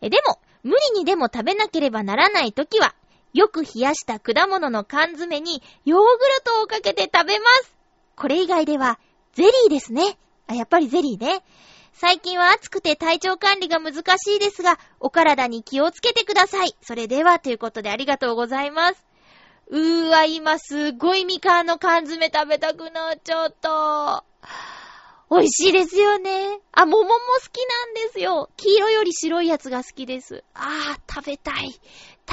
[0.00, 2.94] え、でも、無理にでも食べなければならない時は、
[3.32, 7.74] よく冷やした果物の缶詰にヨーグルトをかけて食べます。
[8.16, 8.98] これ以外では、
[9.32, 10.18] ゼリーですね。
[10.46, 11.42] あ、やっぱりゼリーね。
[11.94, 16.74] 最近は暑くて体調管理が難しいですが、お体に気をつけてください。
[16.82, 19.04] それでは、ということでありがとうございます。
[19.68, 24.24] うーわ、今すっごいみかんの缶詰食べたくなっちゃった。
[25.30, 26.60] 美味しいですよね。
[26.72, 28.50] あ、桃も好きなんですよ。
[28.58, 30.44] 黄色より白いやつが好きです。
[30.52, 31.72] あー、食べたい。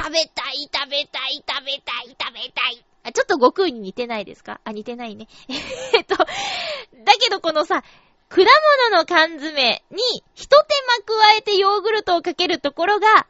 [0.04, 2.86] 食べたい、食べたい、食べたい、食べたい。
[3.04, 4.60] あ、ちょっと悟空に似てないですか？
[4.64, 5.28] あ、似てないね。
[5.96, 6.26] えっと、だ
[7.20, 7.84] けどこのさ、
[8.30, 8.42] 果
[8.90, 9.98] 物の缶詰に
[10.36, 13.28] 一手間加えてヨーグルトをかけるところが、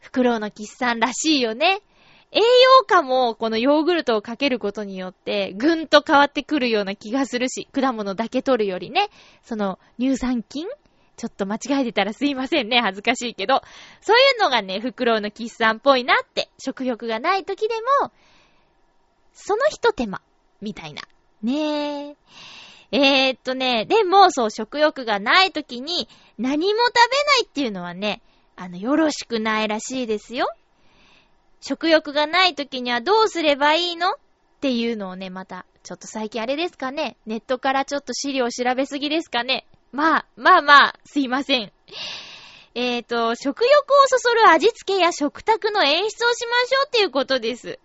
[0.00, 1.80] フクロウのキスさんらしいよね。
[2.34, 2.44] 栄養
[2.86, 9.08] 価もこのヨーグルトをかけることによってぐんと変わってくるような気がするし、果物だけ取るよりね、
[9.42, 10.66] その乳酸菌
[11.22, 12.80] ちょっと間違えてたらすいませんね。
[12.80, 13.62] 恥ずかしいけど。
[14.00, 18.10] そういうのがね、フクロウのキスさんっぽいなって、食欲がない時でも、
[19.32, 20.20] その一手間、
[20.60, 21.02] みたいな。
[21.44, 22.16] ねえ。
[22.90, 26.08] えー、っとね、でも、そう、食欲がない時に
[26.38, 28.20] 何も食べないっていうのはね、
[28.56, 30.48] あの、よろしくないらしいですよ。
[31.60, 34.10] 食欲がない時にはどうすればいいの？
[34.10, 34.14] っ
[34.60, 39.66] ていうのをね、また、ちょっと最近あれですかね、ネットからちょっと資料調べすぎですかね。
[39.92, 41.72] まあ、まあまあ、すいません。
[42.74, 47.78] えっ、ー、と、食欲をそそる味付けや食卓の演出をしましょうっていうことです。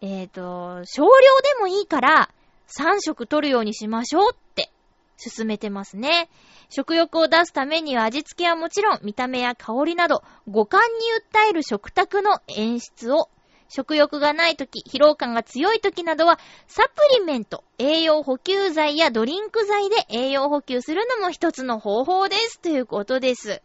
[0.00, 2.30] えっ、ー、と、少量でもいいから、
[2.68, 4.70] 3食取るようにしましょうって
[5.16, 6.30] 進めてますね。
[6.70, 10.88] 食欲を出すためには味付けはもちろん見た目や香りなど五感に
[11.32, 13.28] 訴える食卓の演出を
[13.68, 23.62] 食欲がない時、疲労感が強い時などはサプリメント、栄養補給剤やドリンク剤で栄養補給するのも一つの方法ですということです。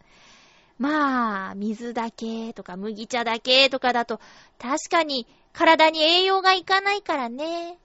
[0.77, 4.19] まあ、水だけとか麦茶だけとかだと
[4.59, 7.77] 確かに体に栄養がいかないからね。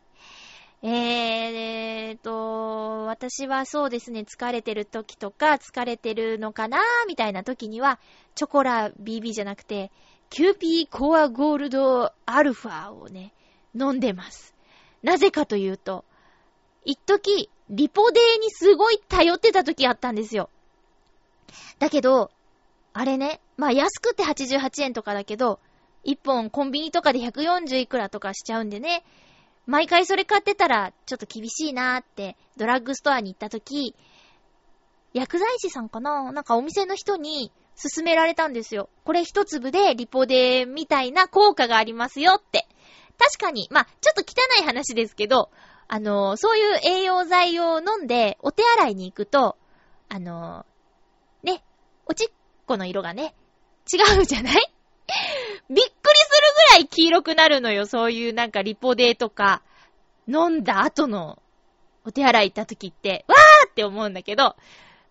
[0.80, 6.78] えー、と、私はそうですね、疲れてる時とか、疲れてるのかな
[7.08, 7.98] みたいな時には、
[8.36, 9.90] チョコラ BB じゃなくて、
[10.30, 13.32] キューピーコアゴールドアルファをね、
[13.74, 14.54] 飲んでます。
[15.02, 16.04] なぜかというと、
[16.84, 20.50] 一時、リポ D にすごい頼ってた時あったんですよ。
[21.78, 22.30] だけど、
[22.92, 25.60] あれね、まあ安くて88円とかだけど、
[26.04, 29.04] 一本コンビニとかで140いくらとかしちゃうんでね、
[29.66, 33.94] 毎回それ買ってたら、ちょっと厳しいなーって、ドラッグストアに行った時、
[35.12, 36.32] 薬剤師さんかな？
[36.32, 38.88] なんかお店の人に勧められたんですよ。
[39.04, 42.66] これ一粒でリポデみたいな効果がありますよって。
[43.18, 45.50] 確かに、まあ、ちょっと汚い話ですけど、
[45.88, 49.56] あのー、そういう栄養剤を飲んで、お手洗いに行くと、
[50.08, 51.64] あのー、ね、
[52.06, 52.28] おちっ
[52.66, 53.34] この色がね、
[53.92, 54.54] 違うじゃない？
[55.70, 55.92] びっくりする
[56.70, 57.86] ぐらい黄色くなるのよ。
[57.86, 59.62] そういうなんかリポデーとか、
[60.28, 61.42] 飲んだ後の
[62.04, 64.54] お手洗い行った時って、わーって思うんだけど、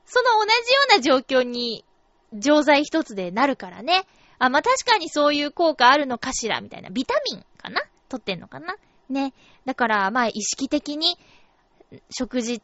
[0.06, 1.84] その同じような状況に
[2.34, 4.06] 錠剤一つでなるからね。
[4.40, 6.90] あ、まあ、確かにそういう効果あるのかしら、みたいな。
[6.90, 7.82] ビタミンかな？
[8.10, 8.76] 取ってんのかな？
[9.10, 9.34] ね。
[9.66, 11.18] だから、まあ、意識的に
[12.10, 12.62] 食事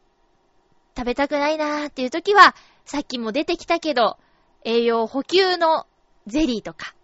[0.96, 4.18] 食べたくないなーっていう時は、さっきも出てきたけど、
[4.64, 5.86] 栄養補給の
[6.26, 6.94] ゼリーとか、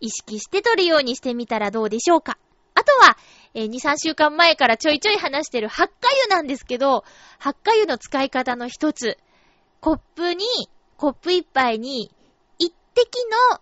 [0.00, 2.38] 意識して取るようにしてみたらどうでしょうか。
[2.74, 3.18] あとは、
[3.54, 7.04] えー、2、3週間前からちょいちょい話してる発火油なんですけど、
[7.38, 9.18] 発火油の使い方の一つ。
[9.80, 10.44] コップに、
[11.00, 12.14] コップ一杯に、
[12.58, 13.08] 一滴
[13.52, 13.60] の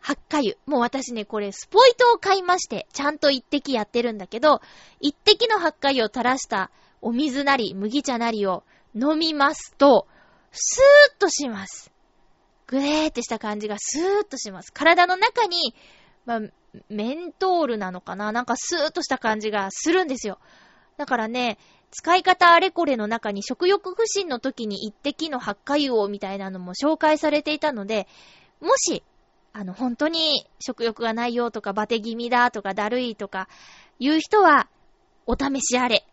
[0.00, 0.54] 発火油。
[0.66, 4.60] もう私ね、これスポイトを買いまして、ちゃんと一滴やってるんだけど、
[5.00, 6.70] 一滴の発火油を垂らした
[7.00, 10.06] お水なり麦茶なりを飲みますと、
[10.52, 11.90] スーッとします。
[12.66, 14.70] ぐえーってした感じがスーッとします。
[14.70, 15.74] 体の中に、
[16.26, 16.40] まあ、
[16.90, 18.30] メントールなのかな？
[18.30, 20.38] なんかスーッとした感じがするんですよ。
[20.98, 21.56] だからね、
[21.94, 28.08] 使い方あれこれの中に食欲不振の時に一滴の発火油をみたいなのも紹介されていたので、
[28.60, 29.04] もし、
[29.52, 33.48] あの、本当に食欲がないよとか、バテ気味だとか、だるいとか、
[34.00, 34.68] いう人は、
[35.26, 36.04] お試しあれ。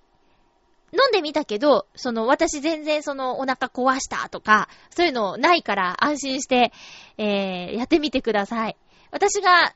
[0.94, 6.72] 飲んでみたけど、その、私全然その、お腹壊したとか、そういうのないから安心して、
[7.18, 8.78] えー、やってみてください。
[9.10, 9.74] 私が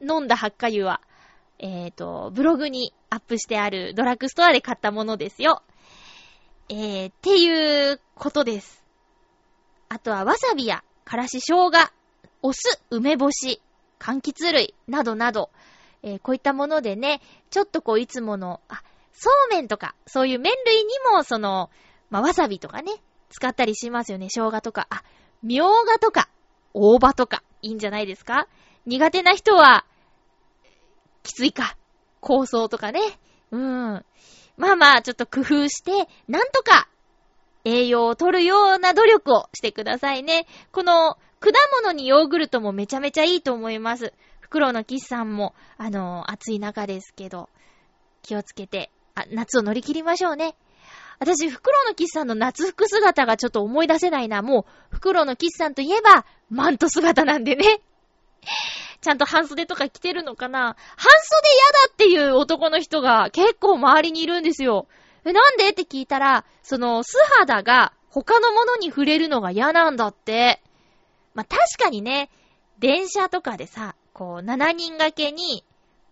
[0.00, 1.00] 飲んだ発火油は、
[1.60, 5.62] えっ、ー、と、ブログにアップしてあるドラッグストアで買ったものですよ。
[6.68, 8.84] えー、っていうことです。
[9.88, 11.90] あとは、わさびや、からし生姜、
[12.42, 13.62] お酢、梅干し、
[13.98, 15.50] 柑橘類、などなど、
[16.02, 18.82] えー、こういったものでね、ちょっとこう、いつもの、あ、
[19.14, 21.70] そうめんとか、そういう麺類にも、その、
[22.10, 22.92] まあ、わさびとかね、
[23.30, 24.28] 使ったりしますよね。
[24.28, 24.86] 生姜とか。
[24.90, 25.02] あ、
[25.42, 26.28] みょうがとか、
[26.74, 28.46] 大葉とか、いいんじゃないですか？
[28.86, 29.84] 苦手な人は、
[31.22, 31.76] きついか。
[32.20, 33.00] 構想とかね。
[33.50, 34.04] うん。
[34.56, 36.88] まあまあ、ちょっと工夫して、なんとか、
[37.64, 40.46] 栄養を取るような努力をしてくださいね。
[40.72, 41.50] この、果
[41.82, 44.12] 物にヨーグルトもめちゃめちゃいいと思います。
[44.40, 47.48] 袋のキスさんも、あの暑い中ですけど、
[48.22, 50.54] 気をつけてあ、夏を乗り切りましょうね。
[51.18, 54.42] 私、フクロウのキスさんの夏服姿がちょっと思い出せないな。
[54.42, 57.80] もう、フクロウのキスさんといえば、マント姿なんでね。
[59.00, 60.76] ちゃんと半袖とか着てるのかな？
[60.96, 64.86] 半袖嫌だっていう男の人が結構周りにいるんですよ。
[65.24, 65.70] え、なんで？
[65.70, 70.60] って聞いたら、その素肌が他のものに触れるのが嫌なんだって。
[71.34, 72.30] まあ、確かにね、
[72.80, 75.64] 電車とかでさ、こう、7人掛けに、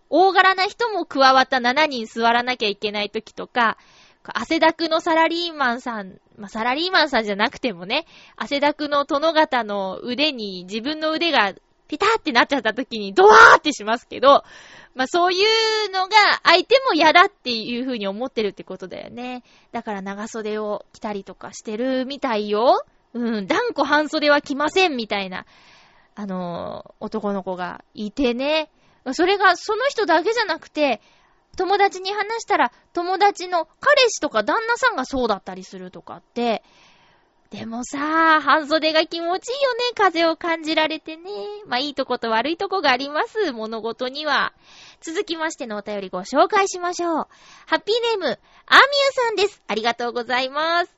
[0.09, 3.77] 大柄な人も加わった7人座らなきゃいけない時とか、
[4.23, 8.05] 汗だくのサラリーマンさん、まあ、サラリーマンさんじゃなくてもね、
[8.37, 11.53] 汗だくの殿方の腕に自分の腕が
[11.87, 14.43] ピタってなっちゃった時にドワーってしますけど、
[14.95, 19.43] まあ、そういうのが相手も嫌だっていう風に思ってるってことだよね。
[19.71, 22.83] だから長袖を着たりとかしてるみたいよ。
[23.13, 25.45] うん、断固半袖は着ませんみたいな、
[26.15, 28.69] あのー、男の子がいてね。
[29.13, 31.01] それがその人だけじゃなくて、
[31.55, 36.63] 友達に話したら、友達の彼氏とか旦那さんがそうだったりするとかって、
[37.49, 39.83] でもさ、半袖が気持ちいいよね。
[39.95, 41.31] 風を感じられてね。
[41.65, 43.53] まあ、いいとこと悪いとこがあります。
[43.53, 44.53] 物事には。
[44.99, 47.27] 続きましてのお便りご紹介しましょう。
[47.65, 48.39] ハッピーネーム、アーミュー
[49.13, 49.63] さんです。
[49.67, 50.93] ありがとうございます。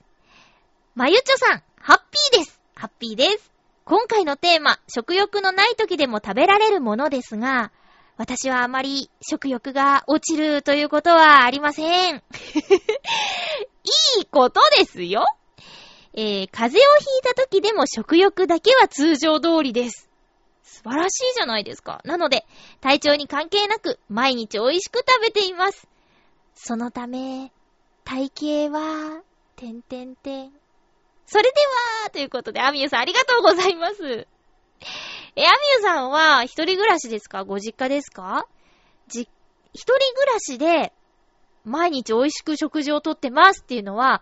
[0.95, 2.59] まゆちょさん、ハッピーです。
[2.73, 3.51] ハッピーです。
[3.85, 7.71] 今回のテーマ、食欲のない時でも食べられるものですが、
[8.17, 12.15] 私はあまり食欲が落ちるということはありません。
[14.17, 15.25] いいことですよ。
[16.21, 20.09] えー、風邪をひいた時でも食欲だけは通常通りです。
[20.63, 22.01] 素晴らしいじゃないですか。
[22.03, 22.45] なので、
[22.81, 25.87] 体調に関係なく、毎日美味しく食べています。
[26.55, 27.53] そのため、
[28.03, 29.21] 体型は、
[29.55, 30.51] てんてんてん。
[31.25, 31.49] それで
[32.03, 34.03] は、ということで、アミューさんありがとうございます。
[34.03, 37.45] え、アミューさんは一人暮らしですか？
[37.45, 38.45] ご実家ですか？
[39.07, 39.21] じ、
[39.73, 40.91] 一人暮らしで
[41.63, 44.21] 毎日美味しく食事をとってますっていうのは、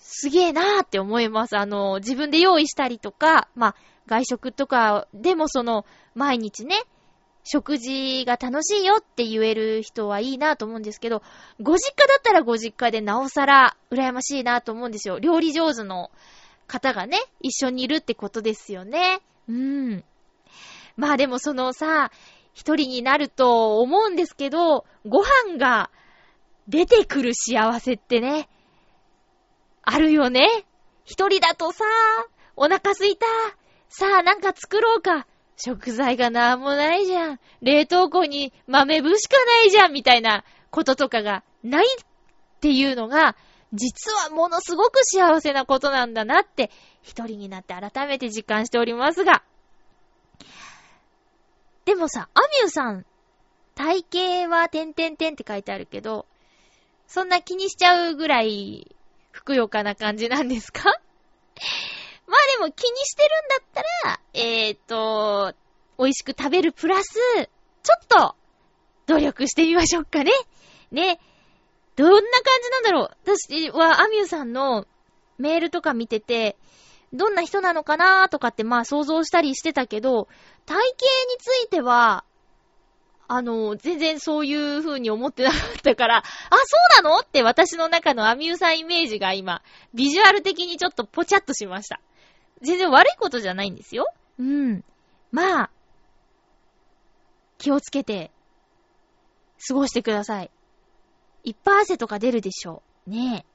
[0.00, 1.56] すげえなーって思います。
[1.56, 3.74] あの、自分で用意したりとか、まあ、
[4.06, 5.84] 外食とかでもその、
[6.14, 6.74] 毎日ね、
[7.44, 11.22] 食事が楽しいよって言える人はいいなと思うんですけど、
[11.60, 15.18] ご実家だったらご実家でなおさら羨ましいなと思うんですよ。
[15.18, 16.10] 料理上手の
[16.66, 19.20] 方がね、一緒にいるってことですよね。
[19.48, 20.04] うん。
[20.96, 22.10] まあでもそのさ、
[22.52, 25.90] 一人になると思うんですけど、ご飯が
[26.68, 28.48] 出てくる幸せってね、
[29.92, 30.46] あるよね。
[31.04, 31.84] 一人だとさ、
[32.54, 33.26] お腹すいた。
[33.88, 35.26] さあ、なんか作ろうか。
[35.56, 37.40] 食材がなんもないじゃん。
[37.60, 39.92] 冷凍庫に豆ぶしかないじゃん。
[39.92, 42.04] みたいなこととかがないっ
[42.60, 43.34] ていうのが、
[43.72, 46.70] 実はものすごく幸せなことなんだなって、
[47.02, 49.42] 一人になって改めて実感しておりますが。
[51.84, 53.04] でもさ、アミューさん、
[53.74, 54.04] 体
[54.46, 56.26] 型はてんてんてんって書いてあるけど、
[57.08, 58.94] そんな気にしちゃうぐらい、
[59.30, 60.82] ふくよかな感じなんですか？
[62.26, 65.54] まあでも気にしてるんだったら、えーと、
[65.98, 68.36] 美味しく食べるプラス、ちょっと、
[69.06, 70.30] 努力してみましょうかね。
[70.92, 71.20] ね。
[71.96, 72.22] どんな感
[72.62, 73.16] じなんだろう？
[73.24, 74.86] 私はアミューさんの
[75.38, 76.56] メールとか見てて、
[77.12, 80.28] どんな人なのかなーとかってまあ想像したりしてたけど、
[80.66, 80.88] 体型に
[81.38, 82.24] ついては、
[83.32, 89.62] あの、全然そういう風に思ってなかったから、あ、そうなのって私の中のアミューさんイメージが今、
[89.94, 92.00] ビジュアル的にちょっとポチャッとしました。
[92.60, 94.12] 全然悪いことじゃないんですよ。
[94.40, 94.84] うん。
[95.30, 95.70] まあ、
[97.58, 98.32] 気をつけて、
[99.64, 100.50] 過ごしてください。
[101.44, 103.10] いっぱい汗とか出るでしょう。
[103.10, 103.50] ねえ。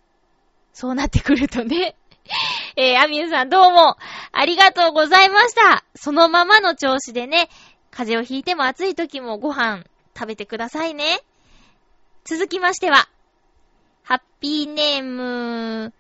[0.71, 1.97] そうなってくるとね。
[2.77, 3.97] えー、アミューさんどうも、
[4.31, 5.83] ありがとうございました。
[5.95, 7.49] そのままの調子でね、
[7.95, 9.86] 風邪をひいても暑い時もご飯
[10.17, 11.21] 食べてくださいね。
[12.25, 13.08] 続きましては、
[14.03, 15.93] ハッピーネーム、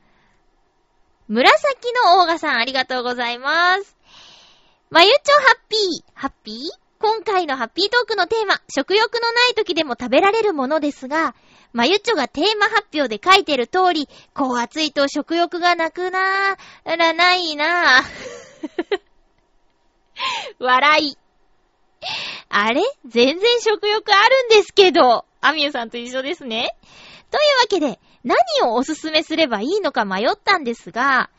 [1.29, 3.95] 紫のオーガさんありがとうございます。
[4.89, 6.55] まゆちょハッピー、ハッピー？
[6.99, 11.33] 今回のハッピートークのテーマ、食欲のない時でも食べられるものですが、
[11.71, 18.99] まゆちょがテーマ発表で書いてる通り、こう暑いと食欲がなくならないなー。
[20.59, 21.24] 笑い。
[22.57, 22.81] あれ？
[23.05, 26.73] 全然食欲あるんですけど、アミューさんと一緒ですね。
[27.29, 31.29] というわけで、何をおすすめすればいいのか迷ったんですが、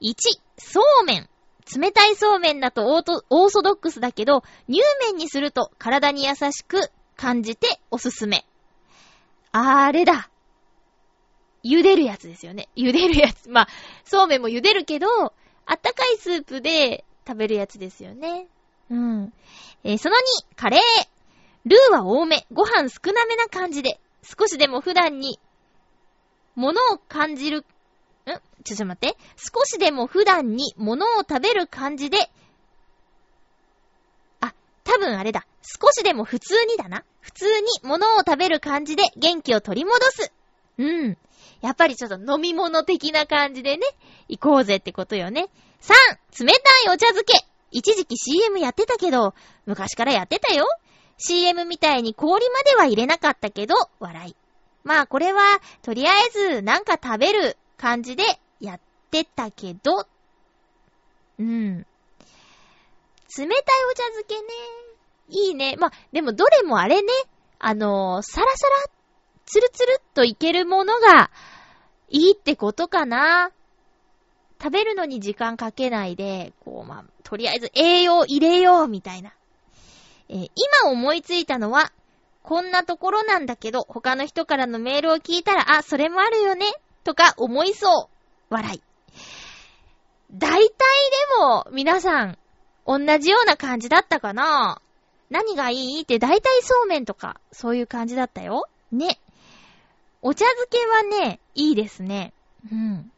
[0.00, 0.14] 1、
[0.58, 1.28] そうめん。
[1.76, 8.44] 冷たいそうめんだとオーソドックスだけど、乳麺にすると体に優しく感じておすすめ。
[9.50, 10.30] あれだ。
[11.64, 12.68] 茹でるやつですよね。
[12.76, 13.48] 茹でるやつ。
[13.48, 13.68] まあ、
[14.04, 15.08] そうめんも茹でるけど、
[15.66, 18.46] あったかいスープで食べるやつですよね。
[18.90, 19.32] うん。
[19.84, 20.80] えー、その2、カレー。
[21.64, 25.38] ルーは多め、ご飯少なめな感じで、少しでも普段に、
[26.54, 27.62] 物を感じる、ん？
[27.62, 29.16] ちょ、ちょっと待って。
[29.36, 32.18] 少しでも普段に物を食べる感じで、
[34.40, 34.54] あ、
[34.84, 35.46] 多分あれだ。
[35.62, 37.04] 少しでも普通にだな。
[37.20, 40.32] 普通に物を食べる感じで元気を取り戻す。
[40.78, 41.16] うん。
[41.60, 43.86] やっぱりちょっと飲み物的な感じでね、
[44.28, 45.48] 行こうぜってことよね。
[45.80, 47.51] 3、冷たいお茶漬け。
[47.72, 49.34] 一時期 CM やってたけど、
[49.66, 50.66] 昔からやってたよ。
[51.18, 54.36] CM みたいに氷までは入れなかったけど、笑い。
[54.84, 55.42] まあこれは、
[55.82, 58.24] とりあえずなんか食べる感じで
[58.60, 60.06] やってたけど、
[61.38, 61.78] うん。
[61.78, 61.86] 冷
[63.36, 63.48] たい
[63.90, 64.42] お茶漬けね。
[65.28, 65.76] いいね。
[65.78, 67.08] まあ、でもどれもあれね、
[67.58, 68.74] あのー、サラサラ、
[69.46, 71.30] ツルツルっといけるものが
[72.10, 73.50] いいってことかな。
[74.62, 79.32] 食べるのに時間かけないで、こう、まあ、とりあえず栄養入れようみたいな。
[80.28, 80.50] えー、
[80.82, 81.90] 今思いついたのは、
[82.42, 86.66] こんなところなんだけど、他の人からのメールを聞いたら、あ、それもあるよね、
[87.04, 88.10] とか思いそ
[88.50, 88.54] う。
[88.54, 88.82] 笑い。
[90.30, 90.68] 大体で
[91.40, 92.38] も、皆さん、
[92.86, 94.82] 同じような感じだったかな
[95.30, 98.68] 何がいいって大体そうめんとか、そういう感じだったよ。
[98.90, 99.18] ね。
[100.20, 102.34] お茶漬けはね、いいですね。
[102.70, 103.10] うん。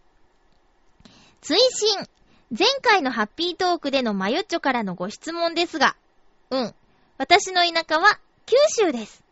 [1.40, 2.08] 追伸
[2.50, 5.96] 前回のハッピートークでのマユッチョからのご質問ですが、
[6.50, 6.74] うん。
[7.18, 9.22] 私の田舎は九州です。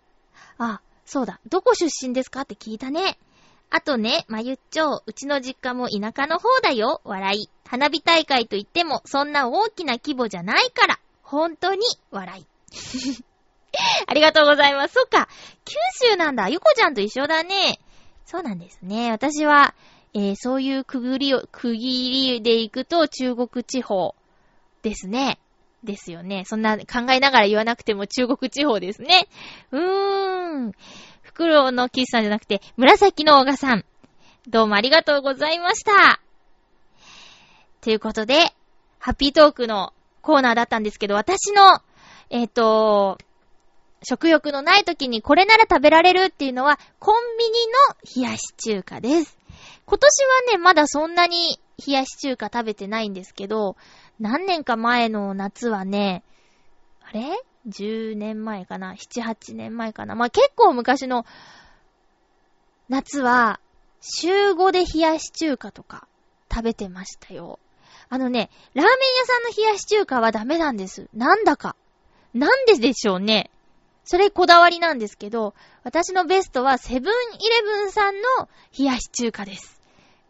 [0.59, 1.41] あ、そうだ。
[1.49, 3.19] どこ出身ですかって聞いたね。
[3.71, 7.01] あとね、まゆっちょ、うちの実家も田舎の方だよ。
[7.05, 7.49] 笑い。
[7.67, 11.01] 花火大会といっても、そんな大きな規模じゃないから。
[11.23, 12.47] 本当に、笑い。
[14.07, 14.95] ありがとうございます。
[14.95, 15.29] そっか。
[15.65, 15.75] 九
[16.11, 16.49] 州なんだ。
[16.51, 17.81] ゆこちゃんと一緒だね。
[18.27, 19.11] そうなんですね。
[19.11, 19.75] 私は、
[20.15, 24.15] えー、そういうくぐりを、区切りで行くと中国地方
[24.83, 25.39] ですね。
[25.85, 26.45] ですよね。
[26.47, 29.27] そんな考えながら言わなくても中国地方ですね。
[29.73, 30.73] うーん。
[31.23, 33.85] 袋のキスさんじゃなくて、紫のオガさん。
[34.49, 36.21] どうもありがとうございました。
[37.81, 38.53] ということで、
[38.99, 41.81] ハッピートークのコーナーだったんですけど、私の、
[42.31, 43.19] えっ、ー、と、
[44.05, 49.39] 食欲のない時にこれなら食べられるっていうのは、コンビニの冷やし中華です。
[49.93, 53.76] 今年はね、まだそんなに冷やし中華食べてないんですけど、
[54.18, 56.22] 何年か前の夏はね、
[57.03, 57.38] あれ
[57.68, 60.14] ?10 年前かな ?7、8年前かな？
[60.14, 61.26] まあ、結構昔の
[62.88, 63.61] 夏は、
[64.01, 66.09] 週5で冷やし中華とか
[66.51, 67.59] 食べてましたよ。
[68.09, 71.11] あのね、ラーメン屋さんの冷やし中華はダメなんです。
[71.12, 71.76] なんだか。
[72.32, 73.51] なんででしょうね。
[74.05, 79.72] それこだわりなんですけど、私のベストはセブンイレブンさんの冷やし中華です。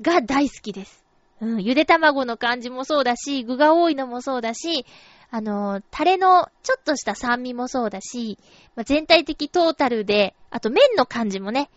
[0.02, 1.04] が大好きです。
[1.40, 4.86] うん、ゆで卵の感じもそうだし、具が多いのもそうだし、
[5.30, 8.38] あの、タレのちょっとした酸味もそうだし、
[8.76, 11.70] まあ、全体的トータルで、あと麺の感じもね、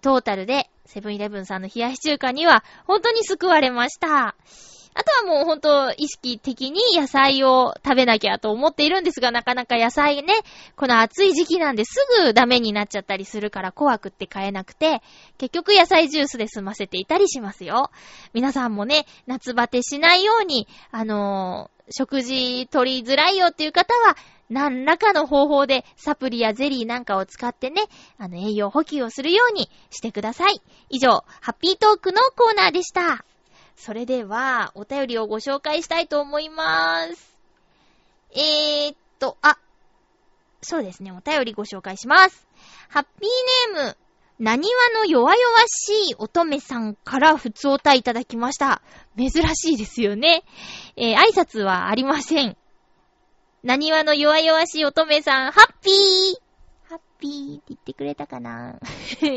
[0.00, 4.36] トータルで、セブンイレブンさんの冷やし中華には、本当に救われました。
[4.94, 10.34] あとはもうほんと意識的に野菜を食べなきゃと思っているんですが、なかなか野菜ね、
[10.76, 15.02] この暑い時期なんですぐダメになっちゃったりするから怖くって買えなくて、
[15.38, 17.90] 結局野菜ジュースで済ませていたりしますよ。
[18.34, 24.16] 皆さんもね、夏バテしないように、あのー、食事取りづらいよっていう方は、
[24.50, 27.84] 何らかの方法でサプリやゼリーなんかを使ってね、
[28.18, 30.60] あの栄養補給をするようにしてください。
[30.90, 33.24] 以上、ハッピートークのコーナーでした。
[33.76, 37.36] それでは、お便りをご紹介したいと思います。
[38.34, 39.58] えーっと、あ、
[40.62, 42.46] そうですね、お便りご紹介します。
[42.88, 43.96] ハッピーネーム、
[44.38, 48.82] なにわの弱々しい乙女さんから普通おたいただきました。
[49.16, 50.42] 珍しいですよね。
[50.96, 52.56] えー、挨拶はありません。
[53.62, 56.42] なにわの弱々しい乙女さん、ハッピー
[56.88, 58.78] ハッピーって言ってくれたかな？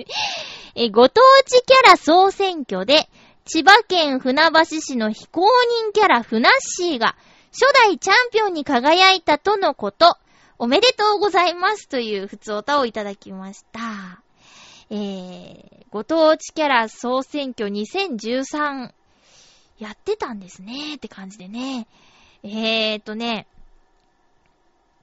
[0.76, 3.08] えご当地キャラ総選挙で、
[3.48, 7.16] 千葉県船橋市の非公認キャラフナッシーが
[7.52, 10.18] 初代チャンピオンに輝いたとのこと。
[10.58, 14.24] おめでとうございますという普通歌をいただきました。
[14.90, 18.92] えー、ご当地キャラ総選挙2013
[19.78, 21.88] やってたんですねって感じでね。
[22.42, 23.46] えーとね、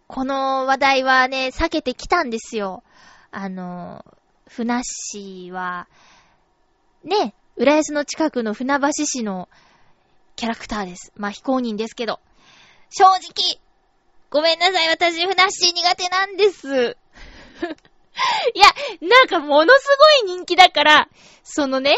[0.08, 2.82] この話題はね、避けてきたんですよ。
[3.30, 4.04] あの、
[4.48, 5.86] ふなっしーは、
[7.04, 9.48] ね、浦安の近くの船橋市の
[10.36, 11.12] キャラクターです。
[11.16, 12.18] まあ、非公認ですけど。
[12.90, 13.60] 正直、
[14.30, 16.96] ごめんなさい、私、ふなっしー苦手なんです。
[18.54, 18.66] いや、
[19.06, 21.08] なんかものすごい人気だから、
[21.44, 21.96] そのね、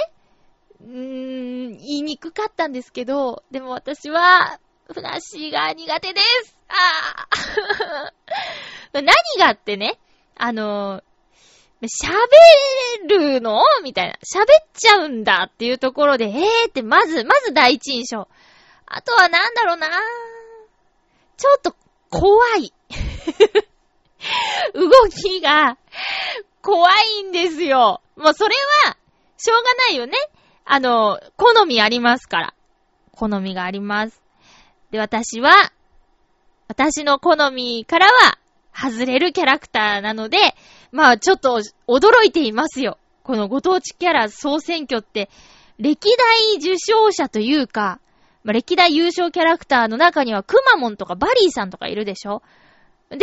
[0.80, 4.58] うーん、言いにくかったんですけど、でも私は、
[4.92, 6.56] ふなっしーが苦手です。
[6.68, 8.12] ああ。
[9.00, 9.06] 何
[9.38, 9.98] がってね、
[10.36, 11.02] あの
[11.84, 13.62] 喋るの？
[13.82, 14.12] みたいな。
[14.14, 18.28] 喋っちゃうんだっていうところで、えーってまず、まず第一印象。
[18.86, 19.88] あとはなんだろうな
[21.36, 21.74] ちょっと
[22.10, 22.72] 怖い。
[24.74, 25.76] 動きが
[26.62, 28.00] 怖いんですよ。
[28.16, 28.54] もうそれ
[28.86, 28.96] は、
[29.36, 30.16] しょうがないよね。
[30.64, 32.54] あの、好みありますから。
[33.12, 34.22] 好みがあります。
[34.90, 35.72] で、私は、
[36.68, 38.38] 私の好みからは、
[38.74, 40.38] 外れるキャラクターなので、
[40.94, 42.98] まあちょっと驚いていますよ。
[43.24, 45.28] このご当地キャラ総選挙って、
[45.76, 47.98] 歴代受賞者というか、
[48.44, 52.42] まあ、歴代優勝キャラクターの中にはくまモンとかバリーさんとかいるでしょ
[53.10, 53.18] で、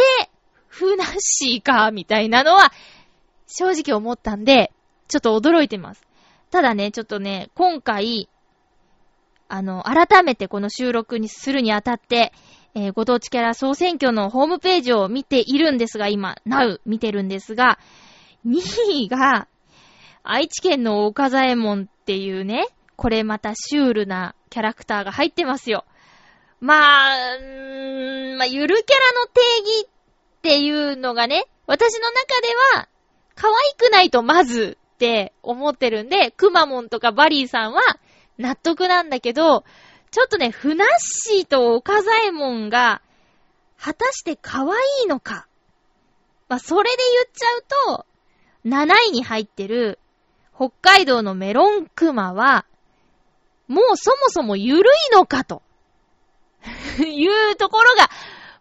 [0.68, 2.74] ふなっしーか、みたいなのは、
[3.48, 4.74] 正直思ったんで、
[5.08, 6.06] ちょっと驚いてます。
[6.50, 8.28] ただね、ちょっとね、今回、
[9.48, 12.34] あの、改めてこの収録にするにあたって、
[12.74, 17.80] えー、ご当地キャラ総選挙のホームページを見ているんですが、今、Now 見てるんですが、
[18.46, 18.62] 2
[19.06, 19.48] 位が、
[20.24, 25.86] 愛知県の岡左衛門っていうね、これまたシュールなキャラクターが入ってますよ。
[26.60, 26.78] まあ、
[28.38, 32.48] まあ、ゆるキャラの定義っていうのがね、私の中で
[32.78, 32.88] は、
[33.36, 37.82] 可愛くないとまずって思ってるんで、くまモンとかバリーさんは
[38.38, 39.64] 納得なんだけど、
[40.12, 43.02] ちょっとね、ふなっしーと岡左衛門が、
[43.80, 44.68] 果たして可愛
[45.06, 45.48] いのか。
[46.50, 48.06] まあ、それで言っちゃうと、
[48.66, 50.00] 7位に入ってる、
[50.54, 52.66] 北海道のメロンクマは、
[53.70, 55.64] もうそもそもゆるいのかと、
[57.00, 58.10] いうところが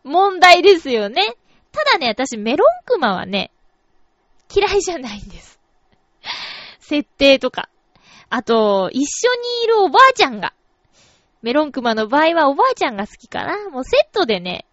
[0.05, 1.37] 問題ですよね。
[1.73, 3.51] ただね、私メロンクマはね、
[4.55, 5.59] 嫌いじゃないんです。
[6.79, 7.69] 設定とか。
[8.29, 10.55] あと、一緒にいるおばあちゃんが、
[11.43, 13.71] メロンクマの場合はおばあちゃんが好きかな。
[13.71, 14.67] もうセットでね、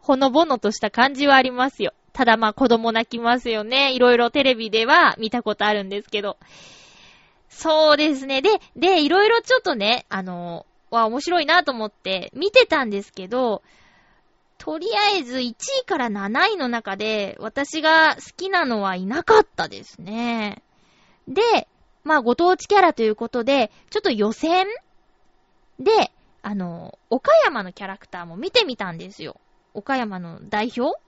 [0.00, 1.92] ほのぼのとした感じはありますよ。
[2.12, 3.92] ただまあ子供泣きますよね。
[3.94, 6.36] いろいろテレビでは見たことあるんですけど。
[7.48, 8.42] そうですね。
[8.42, 13.62] で、で、いろいろちょっとね、あの、は面白いなと思って見てたんですけど、
[14.58, 15.52] とりあえず1
[15.82, 20.62] 位から7位の中で私が好きなのはいなかったですね。
[21.28, 21.68] で、
[22.04, 24.66] まあご当地キャラということで、ちょっと予選
[25.78, 26.10] で、
[26.42, 29.40] あの、岡山のキャラクターも見てみたんですよ。
[29.74, 30.98] 岡山の代表？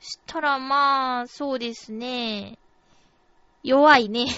[0.00, 2.58] したらまあ、そうですね。
[3.62, 4.26] 弱いね。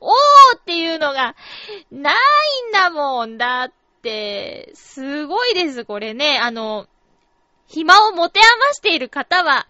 [0.00, 0.12] おー
[0.56, 1.34] っていうのが、
[1.90, 2.14] ない
[2.68, 3.38] んだもん。
[3.38, 6.38] だって、すごいです、これね。
[6.38, 6.86] あの、
[7.66, 9.66] 暇を持て余している方は、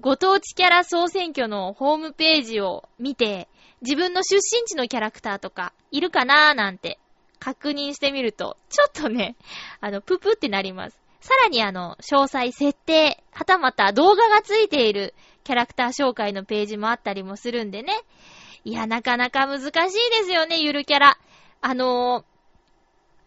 [0.00, 3.48] ご当地キャラ総選挙のホームページを見て、
[3.82, 6.98] 自分の出身地のキャラクターとかいるかなーなんて
[7.38, 9.34] 確認してみると、ちょっとね、
[9.80, 11.00] あの、ぷぷってなります。
[11.20, 15.14] さらにあの、詳細、設定、はたまた動画がついている
[15.44, 17.94] キャラクター紹介のページもあったりもするんでね。
[18.64, 19.90] いや、なかなか難しいで
[20.24, 21.18] すよね、ゆるキャラ。
[21.62, 22.24] あのー、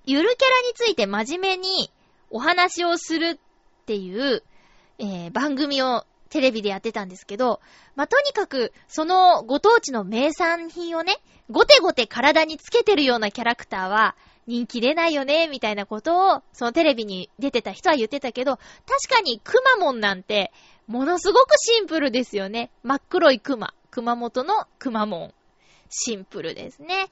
[0.06, 1.92] ゆるキャラについて真面目に
[2.30, 4.44] お話をするっていう、
[5.00, 7.62] えー、番組をテレビでやってたんですけど、
[7.96, 11.18] まあ、とにかく、そのご当地の名産品をね、
[11.52, 14.16] ごてごて体につけてるようなキャラクターは、
[14.48, 20.52] 人気出ないよね、みたいなことを、そのテレビに出てた人は言ってたけど、確かにクマモンなんて、
[20.88, 22.72] ものすごくシンプルですよね。
[22.82, 23.76] 真っ黒いクマ。
[23.92, 25.34] 熊本のクマモン。
[25.92, 27.12] シンプルですね。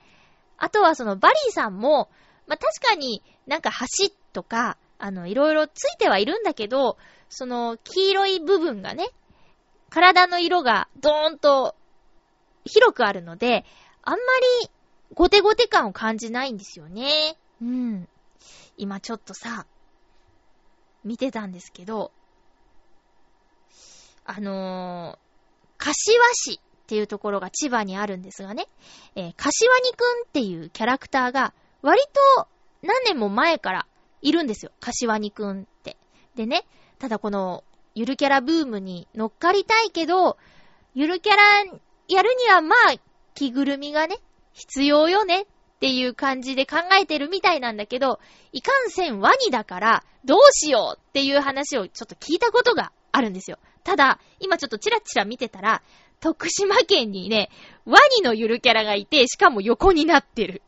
[0.58, 2.10] あとはそのバリーさんも、
[2.48, 6.98] まあ、確かになんか橋とか、あの、いろいろついてはいるんだけど、
[7.32, 9.08] その黄色い部分がね、
[9.90, 11.76] 体の色がドーンと
[12.66, 13.66] 広くあるので、
[14.04, 14.18] あんま
[14.62, 14.70] り
[15.14, 17.38] ゴテゴテ感を感じないんですよね。
[17.62, 18.10] うん。
[18.78, 19.66] 今ちょっとさ、
[21.06, 22.12] 見てたんですけど、
[24.26, 25.18] あのー、
[25.78, 28.68] 柏市っていうところが千葉にあるんですがね、
[29.16, 32.02] えー、柏にくんっていうキャラクターが割
[32.36, 32.48] と
[32.82, 33.88] 何年も前から
[34.22, 34.74] いるんですよ。
[34.82, 35.96] 柏にくんって。
[36.36, 36.66] でね、
[37.02, 37.64] ただこの、
[37.96, 40.38] ゆるキャラブームに乗っかりたいけど、
[40.94, 41.42] ゆるキャラ
[42.08, 42.94] やるにはまあ、
[43.34, 44.18] 着ぐるみがね、
[44.54, 45.46] 必要よねっ
[45.80, 48.20] ていう感じで考えてるみたいなんだけど、
[48.52, 53.58] いかんせんワニだから、どうしようっていう話をちょっと聞いたことがあるんですよ。
[53.84, 55.82] ただ、今ちょっとチラチラ見てたら、
[56.20, 57.50] 徳島県にね、
[57.86, 60.62] ワニのゆるキャラがいて、しかも横になってる。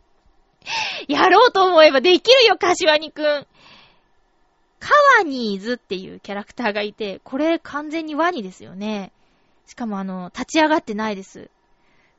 [1.08, 3.48] やろうと思えばできるよ、柏にくん。
[4.84, 9.14] カワニーズっていうキャラクターがいて、これ完全にワニですよね。
[9.66, 11.50] しかもあの、立ち上がってないです。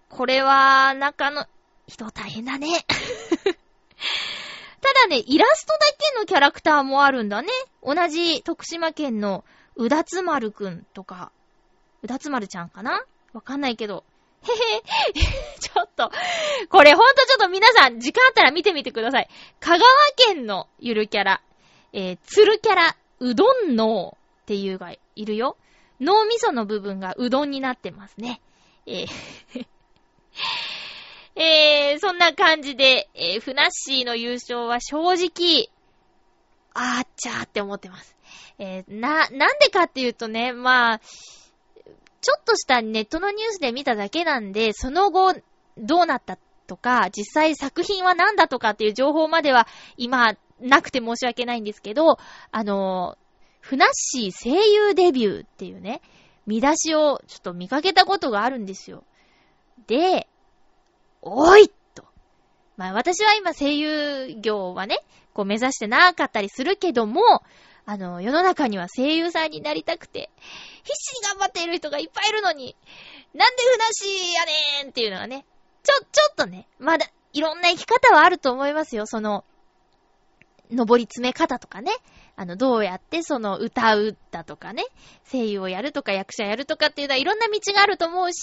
[0.09, 1.45] これは、中の
[1.87, 2.69] 人大変だね。
[4.81, 5.79] ただね、イラストだ
[6.15, 7.49] けのキャラクターもあるんだね。
[7.83, 9.45] 同じ徳島県の
[9.77, 11.33] うだつまるくんとか、
[12.03, 13.05] うだつまるちゃんかな？
[13.35, 14.05] わかんないけど。
[14.43, 14.83] へへ、
[15.61, 16.11] ちょっと、
[16.71, 19.29] これほんとちょっと皆さん時間あったら見てみてください。
[19.61, 19.81] 香川
[20.17, 21.43] 県のゆるキャラ。
[21.97, 25.57] えー、つるキャラ、うどん脳っていうがいるよ。
[26.01, 28.41] 脳みその部分がうどんになってますね。
[28.85, 29.67] えー
[31.37, 35.71] えー、そんな感じで、えー、ふなっしーの優勝は正直、
[36.75, 38.17] あーっちゃーって思ってます。
[38.59, 45.35] えー、な、なんでかっていうとね、まあ、ちょっとしたネットのニュースで見ただけなんで、その後、
[45.77, 49.67] どうなったとか、実際作品は何だとかっていう情報までは、
[49.97, 52.19] 今、なくて申し訳ないんですけど、
[52.51, 53.17] あの、
[53.61, 56.01] ふなっしー声優デビューっていうね、
[56.47, 59.05] 見出しをちょっと見かけたことがあるんですよ。
[59.87, 60.29] で、
[61.23, 62.05] おいと。
[62.77, 64.99] まあ私は今声優業はね、
[65.33, 67.23] こう目指してなかったりするけども、
[67.87, 70.31] あの、世の中には声優さんになりたくて、
[70.83, 72.77] 必死に頑張っている人がいっぱいいるのに、
[73.35, 75.45] なんでふなっしーやねーんっていうのがね、
[75.83, 79.07] ちょ、ちょっとね、まだ、いろんな生き方はあると思いますよ。
[79.07, 79.45] その、
[80.71, 81.93] 登り詰め方とかね。
[82.37, 84.85] あの、どうやってその歌うだとかね、
[85.31, 88.43] 声優をやるとか役者やるとかっていうのはいろんな道があると思うし、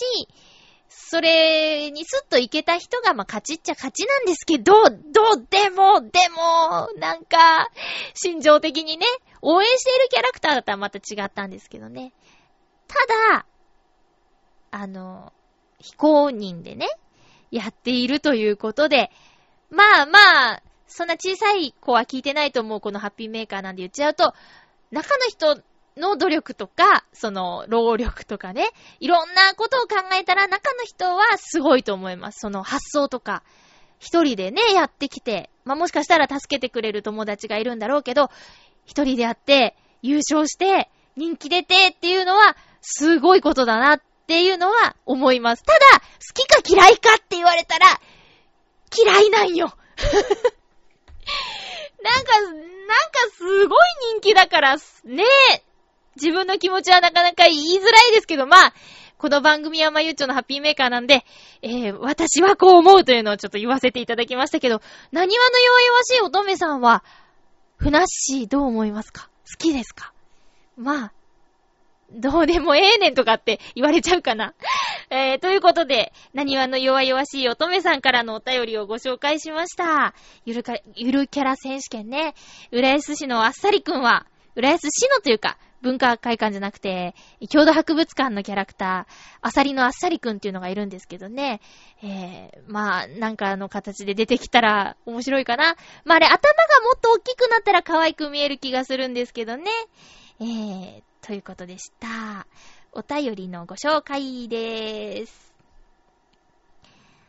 [0.93, 7.69] それにスッといけた人が、まあ、勝ちっちゃ勝ちなんですけど、どうでも、でも、なんか、
[8.13, 9.05] 心情的にね、
[9.41, 12.11] 応援しているキャラクターだったらまた違ったんですけどね。
[12.87, 12.95] た
[13.35, 13.45] だ、
[14.71, 15.31] あの、
[15.79, 16.87] 非公認でね、
[17.51, 19.11] やっているということで、
[19.69, 24.33] まあまあ、そんな小さい子は聞いてないと思うこのハッピーメーカーなんで言っちゃうと、
[24.91, 25.61] 中の人
[25.97, 28.69] の努力とか、その、労力とかね、
[28.99, 32.39] いろんなことを考えたら中の人はすごいと思います。
[32.41, 33.43] その発想とか、
[33.99, 38.29] 一人でね、やってきて、まあ、もしかしたら助けてくれる友達がいるんだろうけど、
[38.85, 45.63] 一人でやって、優勝して、人気出てっていうのは、すごいことだなっていうのは思います。
[45.63, 48.01] ただ、好きか嫌いかって言われたら、
[48.97, 49.73] 嫌いなんよ。
[52.03, 52.59] なんか、なんか
[53.37, 53.79] すごい
[54.13, 55.23] 人気だから、ね。
[55.53, 55.63] え、
[56.15, 58.73] 自分の気持ちはなかなか言いづらいですけど、まあ、
[59.17, 61.23] この番組はまゆっちょのハッピーメーカーなんで、
[61.61, 67.03] えー、私はこう思うというのをちょっと言わせていただきましたけど、何話の弱々しい乙女さんは、
[67.77, 69.29] ふなっしーどう思いますか？
[69.49, 70.11] 好きですか？
[70.75, 71.13] まあ、
[72.13, 74.53] どうでもええねんとかって言われちゃうかな。
[75.09, 80.13] えー、ということで、何話の弱々しい乙女さんからのお便りをご紹介しました。
[80.45, 82.35] ゆるか、ゆるキャラ選手権ね。
[82.71, 87.15] 浦安市のあっさりくんは、浦安市のというか、文化会館じゃなくて、
[87.49, 91.59] 郷土博物館のキャラクター、アサリのあっさりくんっていうのがいるんですけどね。
[92.03, 95.75] えー、まあ、なんかの形で出てきたら面白いかな。
[96.05, 96.39] まあ、あれ、頭が
[96.83, 99.71] もっと大きくなったら可愛く見える気がするんですけどね。
[100.39, 102.47] えー、ということでした。
[102.91, 105.53] お便りのご紹介でーす。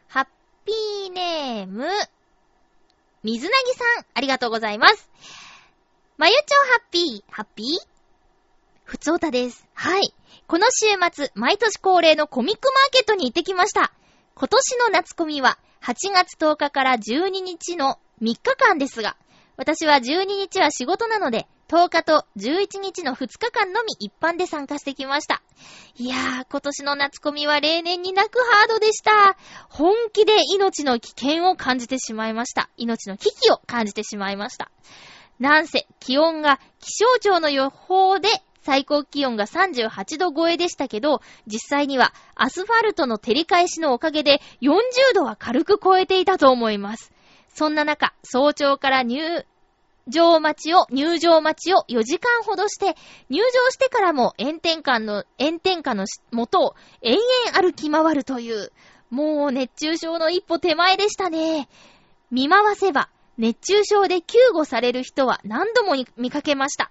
[0.08, 0.26] ハッ
[0.64, 1.86] ピーネーム、
[3.22, 5.10] 水なぎさん、ありがとうございます。
[6.16, 6.40] まゆちょ
[6.72, 7.66] ハッピー、ハッピー？
[8.84, 9.66] ふつおたです。
[9.74, 10.12] はい。
[10.46, 13.92] この週末、毎年恒例のコミックマーケットに行ってきました。
[14.34, 19.16] 今年の夏コミは、8月10日から12日の3日間ですが、
[19.56, 25.40] 私は12日は仕事なので、10日と11日の2日間のみ一般で参加してきました。
[25.96, 29.38] いやー、今年の夏コミは例年になくハードでした。
[29.70, 32.68] 本気で命の危険を感じてしまいました。
[32.76, 34.70] 命の危機を感じてしまいました。
[35.38, 38.28] なんせ、気温が気象庁の予報で
[38.60, 47.12] 最高気温が38度超えでしたけど、実際にはアスファルトの照り返しのおかげで40度は軽く超えていたと思います。
[47.54, 49.46] そんな中、早朝から入
[50.08, 52.96] 場待ちを、入場待ちを4時間ほどして、
[53.28, 58.72] 入場してからも炎天下の、炎天下の元を延々歩き回るという、
[59.10, 61.68] もう熱中症の一歩手前でしたね。
[62.30, 66.90] 見回せば、熱中症で救護される人は何度も見かけました。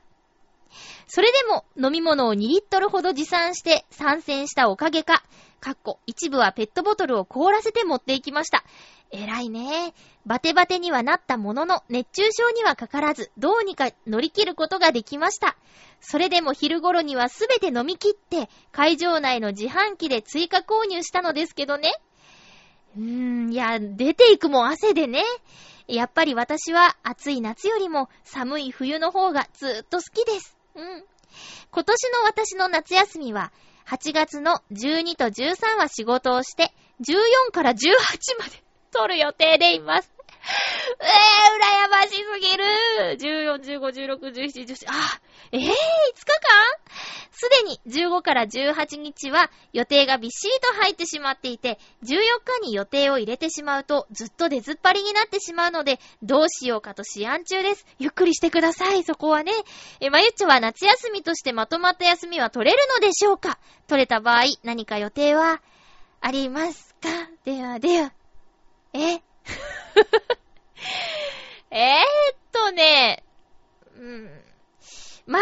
[1.07, 5.23] それでも飲み物を2リットルほど持参して参戦したおかげか、
[5.61, 8.63] かっこ一部はペットボトルを凍らせて持っていきました。
[9.11, 9.93] 偉いね。
[10.25, 15.55] バテバテにはなったものの、熱中症にはかからず、どうにか乗り切ることができました。
[15.99, 21.93] それでも昼頃にはすべて飲み切って、会場内の自販機で追加購入したのですけどね。
[22.97, 23.03] うー
[23.49, 25.23] ん、いや、出ていくも汗でね。
[25.87, 30.57] やっぱり私は暑い夏よりも寒い冬の方がずーっと好きです。
[30.75, 31.03] うん。
[31.71, 33.51] 今年の私の夏休みは、
[33.87, 36.71] 8月の12と13は仕事をして、
[37.01, 37.77] 14から18
[38.39, 40.11] まで撮る予定でいます。
[40.99, 42.63] えー、羨ましすぎる
[43.17, 45.21] !14、15、16、17、17、あ、
[45.51, 45.71] えー、5日間？
[47.31, 52.17] すでに15から18日は予定がびっしりと入ってしまっていて、14
[52.61, 57.85] 日に予定を入れてしまうとずっと出ずっぱりになってしまうので、どうしようかと思案中です。
[57.97, 59.51] ゆっくりしてください、そこはね。
[60.01, 63.57] え、まゆっちょは夏休みとしてまとまった休みは取れるのでしょうか？
[63.87, 65.61] 取れた場合、何か予定は
[66.19, 67.09] ありますか？
[67.45, 68.13] ではでは。
[68.93, 69.21] え？
[71.71, 73.23] えーっとね、
[73.97, 74.41] うん。
[75.25, 75.39] ま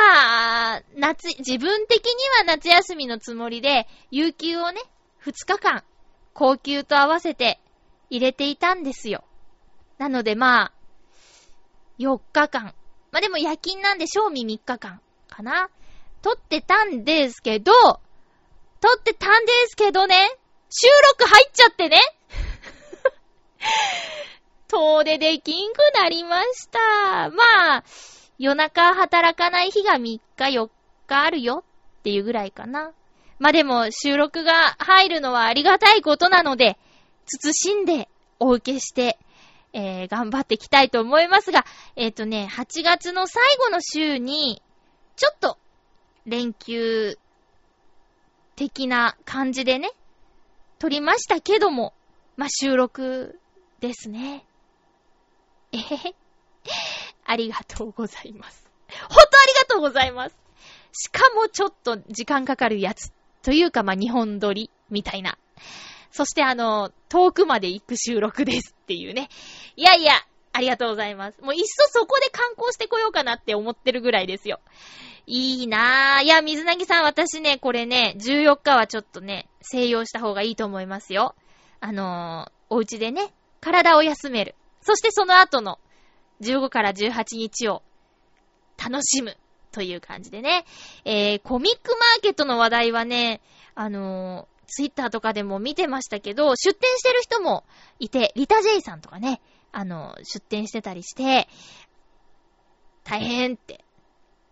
[0.75, 4.81] あ、夏、自分的には夏休みのつもりで、有給をね、
[5.23, 5.83] 2日間、
[6.33, 7.59] 高級と合わせて
[8.09, 9.23] 入れていたんですよ。
[9.97, 10.73] なのでまあ、
[11.99, 12.73] 4日間。
[13.11, 15.69] まあでも夜勤なんで賞味3日間かな。
[16.21, 17.71] 撮ってたんですけど、
[18.81, 20.15] 撮ってたんですけどね、
[20.69, 20.87] 収
[21.17, 21.99] 録入っちゃってね。
[24.70, 27.30] 遠出できんくなりました。
[27.32, 27.84] まあ、
[28.38, 30.70] 夜中働かない日が3日4
[31.07, 31.63] 日あるよ
[31.99, 32.91] っていうぐらいかな。
[33.39, 36.78] まあでも収録が入るのはありがたいことなので、
[37.26, 38.09] 慎んで
[38.39, 39.17] お受けして、
[39.74, 41.65] えー、頑張っていきたいと思いますが、
[41.95, 44.61] えっ、ー、とね、8月の最後の週に、
[45.15, 45.57] ちょっと、
[46.26, 47.17] 連休
[48.55, 49.91] 的な感じでね、
[50.80, 51.93] 撮りましたけども、
[52.36, 53.39] まあ、収録
[53.80, 54.45] ですね。
[55.72, 56.15] えへへ。
[57.26, 58.70] ありがとうございます。
[58.89, 60.36] ほんとありがとうございます。
[60.91, 63.11] しかもちょっと時間かかるやつ。
[63.43, 65.38] というか、ま日本撮りみたいな。
[66.11, 69.30] そしてあの、遠くまで行く収録ですっていうね。
[69.76, 70.13] いやいや、
[70.51, 71.41] ありがとうございます。
[71.41, 74.59] もういっそそこで観光してこようかなって思ってるぐらいですよ。
[75.28, 76.24] いいなぁ。
[76.24, 81.36] いや、水なぎさん、私ね、これね、14日はちょっとね、静養した方がいいと思いますよ。
[81.80, 84.55] あのー、お家でね、体を休める。
[84.82, 85.80] そしてその後の
[86.41, 87.82] 15から18日を
[88.77, 89.38] 楽しむ
[89.71, 90.65] という感じでね。
[91.05, 93.41] えー、コミックマーケットの話題はね、
[93.75, 97.63] あのー、ツイッターとかでも見てましたけど、出店してる人も
[97.99, 101.47] いて、リタ・ジェイさんとかね、あのー、出店してたりして、
[103.03, 103.84] 大変って、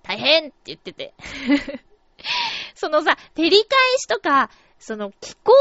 [0.04, 1.14] 大変って言ってて。
[2.76, 4.50] そのさ、照り返しとか、
[4.80, 5.58] その気候の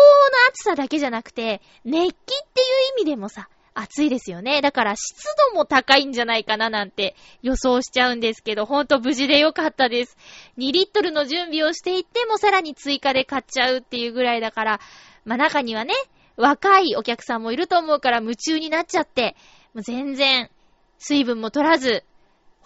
[0.51, 2.17] 暑さだけじゃなくて、熱気っ
[2.53, 2.65] てい
[2.95, 3.49] う意味でもさ、
[3.79, 4.63] 暑いですよね。
[4.63, 5.15] だから湿
[5.53, 10.17] 度も高いんじゃないかななんて予想しちゃうんですけど、ほんと無事でよかったです。
[10.57, 14.81] 2リットルの準備をしていってもさらに追加で買っちゃうっていうぐらいだから、
[15.25, 15.93] まあ中にはね、
[16.37, 19.37] 若いお客さんもいると思うから夢中になっちゃって、
[19.75, 20.51] もう全然
[20.99, 22.03] 水分も取らず、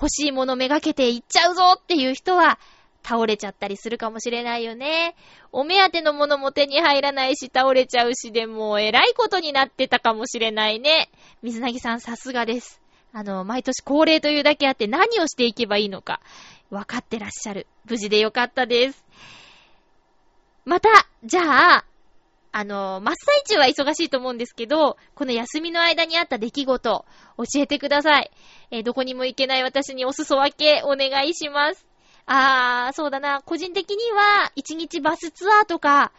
[0.00, 2.58] 欲しいものめがけていっちゃうぞっていう人は、
[3.02, 5.14] 倒れちゃったりするかもしれないよね。
[5.52, 11.10] お目当てのものも手に入らないし、倒れちゃうしでもう偉いことになってたかもしれないね。
[11.42, 12.80] 水なぎさんさすがです。
[13.12, 16.20] あの、毎年恒例というだけあって何をしていけばいいのか、
[16.70, 17.66] 分かってらっしゃる。
[17.86, 19.04] 無事でよかったです。
[20.64, 20.88] また、
[21.24, 21.84] じゃあ、
[22.52, 27.04] あの、真っ最中は忙しいと思うんですけど、この休みの間にあった出来事、
[27.36, 28.30] 教えてください。
[28.70, 31.89] えー、どこにも行けない私にお裾分けお願いします。
[32.32, 33.42] あー、そうだな。
[33.42, 36.12] 個人的には、一日バスツアーとか、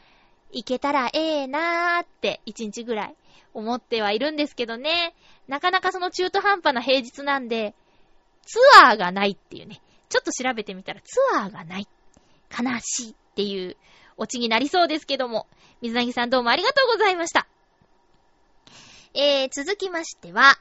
[0.51, 3.16] 行けたらええなーって、一日ぐらい
[3.53, 5.16] 思ってはいるんですけどね。
[5.47, 7.74] なかなかその中途半端な平日なんで、
[8.45, 9.80] ツアーがないっていうね。
[10.09, 11.88] ちょっと調べてみたらツアーがない。
[12.51, 13.78] 悲しいっていう
[14.18, 15.47] オチになりそうですけども。
[15.82, 17.47] 水なぎさんどうもありがとうございました。
[19.14, 20.59] えー、続きましては、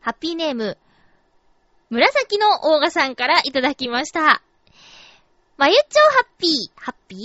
[0.00, 0.76] ハッピーネーム、
[1.88, 4.42] 紫のオーガさんからいただきました。
[5.60, 7.20] まゆっちょハッピー、ハッピー？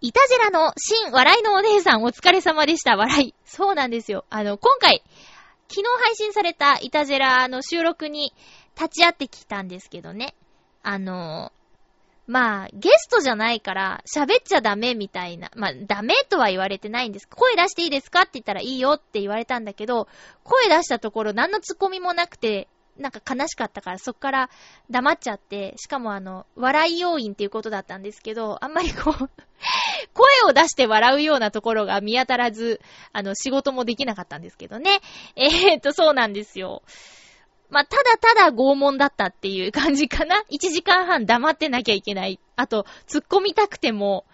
[0.00, 2.96] いたじらの新笑いのお姉さんお疲れ様でした。
[2.96, 3.34] 笑い。
[3.44, 4.24] そうなんですよ。
[4.30, 5.02] あの、今回、
[5.68, 8.32] 昨日配信されたいたじらの収録に
[8.80, 10.34] 立ち会ってきたんですけどね。
[10.82, 11.52] あの、
[12.26, 15.50] まあ、ゲストじゃないから喋っちゃダメみたいな。
[15.54, 17.28] まあ、ダメとは言われてないんです。
[17.28, 20.08] 声出していいですかって言ったらいいよって言われたんだけど、
[20.44, 22.68] 声出したところ何のツッコミもなくて、
[22.98, 24.50] なんか悲しかったからそっから
[24.90, 29.30] 黙っちゃって、しかもあの、笑い要因っていうことだったんですけど、あんまりこう
[30.14, 32.80] 声を出して笑うようなところが見当たらず、
[33.12, 35.00] あの、仕事もできなかったんですけどね。
[35.34, 36.82] えー、っと、そうなんですよ。
[37.68, 40.42] まあ、ただただ拷問だったっていう感じかな。
[40.50, 42.38] 1時間半黙ってなきゃいけない。
[42.56, 44.24] あと、突っ込みたくても、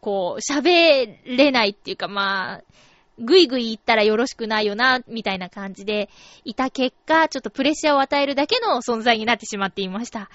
[0.00, 2.62] こう、喋れないっていうか、まあ、
[3.18, 6.08] ぐいぐい言ったらよろしくないよな、みたいな感じで
[6.44, 10.30] いた結果、ちょっとプレッシャーを与えるだけの存在になってしまっていました。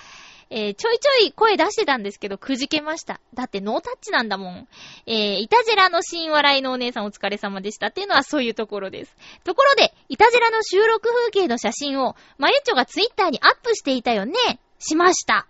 [0.50, 3.20] えー、ちょいちょい声出してたんですけど、くじけました。
[3.34, 4.68] だってノータッチなんだもん。
[5.06, 9.16] えー、いたじらの新笑いのお姉さんお疲れ様でしたっていうのはそういうところです。
[9.44, 14.34] ところで、いたじらの収録風景の写真を、まゆちょがツイッターにアップしていたよね
[14.80, 15.48] しました。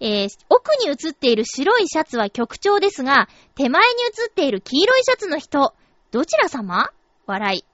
[0.00, 5.74] えー、奥に映っている白いシャツは局長ですが、手前に映っている黄色いシャツの人、
[6.12, 6.90] どちら様？
[7.26, 7.64] 笑い。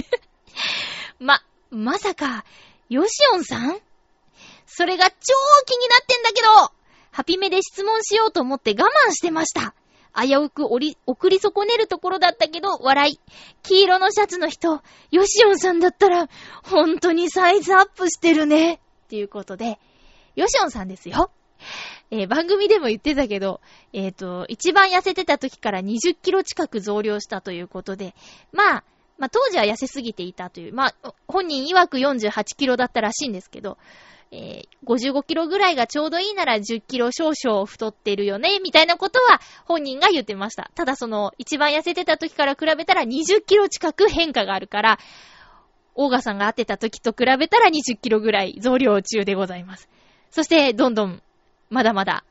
[1.20, 2.46] ま、まさか、
[2.88, 3.78] ヨシオンさん？
[4.66, 5.16] それが超
[5.66, 6.72] 気になってんだけど
[7.10, 9.74] ハピメで質問しようと思って我慢してました。
[10.18, 13.20] 危うくおり、送り損ねるところだったけど、笑い。
[13.62, 16.28] 黄色のシャツの人、ヨシオンさんだったら、
[16.62, 18.74] 本当にサイズアップしてるね。
[18.74, 19.78] っていうことで、
[20.36, 21.30] ヨシオンさんですよ。
[22.10, 23.60] えー、番組でも言ってたけど、
[23.92, 28.14] えっ、ー、と、一番痩せてた時から20キロ近く増量したということで、
[28.52, 28.84] まあ、
[29.18, 33.76] まあ当時は痩せすぎていたという、まあ、本人曰く48キロだったらしいんですけど、
[34.30, 40.70] えー、55キロぐらいがちょうどいいなら10キロ少々太ってるよね、みたいなことは本人が言ってました。
[40.74, 44.98] ただその、一番痩せてた時から比べたら20キロ近く変化があるから、
[45.94, 49.88] オーガさんが会ってた時と比べたら20キロぐらい増量中でございます。
[50.30, 51.22] そして、どんどん、
[51.70, 52.24] まだまだ、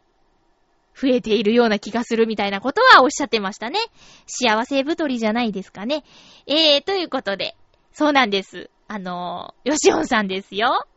[1.00, 3.80] 増えているような気がするみたいなことはおっしゃってましたね。
[4.26, 6.04] 幸せ太りじゃないですかね。
[6.48, 7.56] えー、ということで、
[7.94, 8.70] そうなんです。
[8.88, 10.88] あのー、ヨシオンさんですよ。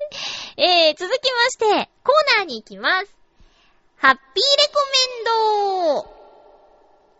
[0.56, 3.14] えー、続きまして、コーナーに行きます。
[3.96, 4.80] ハッピーレコ
[5.94, 6.20] メンド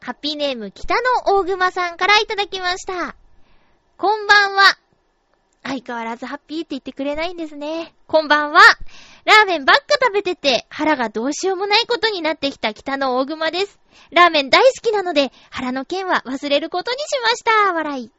[0.01, 1.03] ハッピーネーム北の
[1.37, 3.15] 大熊さんからいただきました。
[3.99, 4.79] こんばんは。
[5.63, 7.95] 相変わらずハッピーって言ってくれないんですね。
[8.07, 8.61] こんばんは。
[9.25, 13.79] ラーメンばっか食べてて、腹がどうしようもないことになってきた北の大熊です。
[14.11, 17.73] ラーメン大好きなので、腹の剣は忘れることにしました。
[17.75, 18.11] 笑い。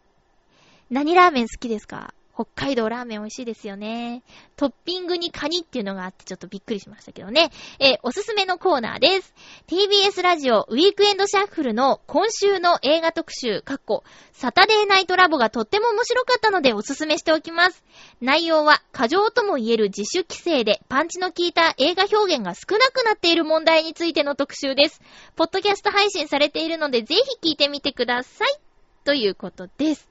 [0.92, 2.14] 何ラーメン好きですか？
[2.34, 4.24] 北海道ラーメン美味しいですよね。
[4.56, 7.52] トッピングにカニっていうのがあってちょっとびっくりしましたけどね。
[7.80, 9.34] えー、おすすめのコーナーです。
[9.68, 17.84] TBS ラジオウィークエンドシャッフルの今週の映画特集、かっこ、サタデーナイトラボがとっても面白かったのでおすすめしておきます。
[18.22, 25.02] 内容は過剰とも言える自主規制でパンチの効いた映画表現が少なくなっている問題についての特集です。
[25.36, 28.48] ポッドキャスト配信されているのでぜひ聞いてみてください。
[29.04, 30.08] ということです。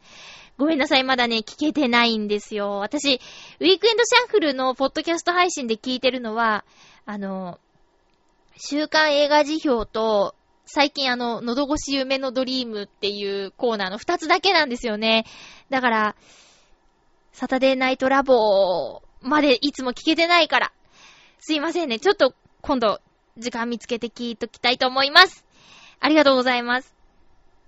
[0.61, 2.81] ごめんなさい、まだね、聞けてないんですよ。
[2.81, 6.67] 私、ウィークエンドシャッフルのポッドキャスト配信で聞いてるのは、
[7.07, 7.59] あの、
[8.59, 10.35] 週刊映画辞表と、
[10.67, 15.25] 最近あの、喉越し夢のドリームっていうコーナーの二つだけなんですよね。
[15.71, 16.17] だから、
[17.33, 20.73] サタデーナイトラボまでいつも聞けてないから、
[21.39, 21.99] すいませんね。
[21.99, 23.01] ちょっと今度、
[23.39, 25.47] 時間見つけて聞いときたいと思います。
[26.01, 27.00] ありがとうございます。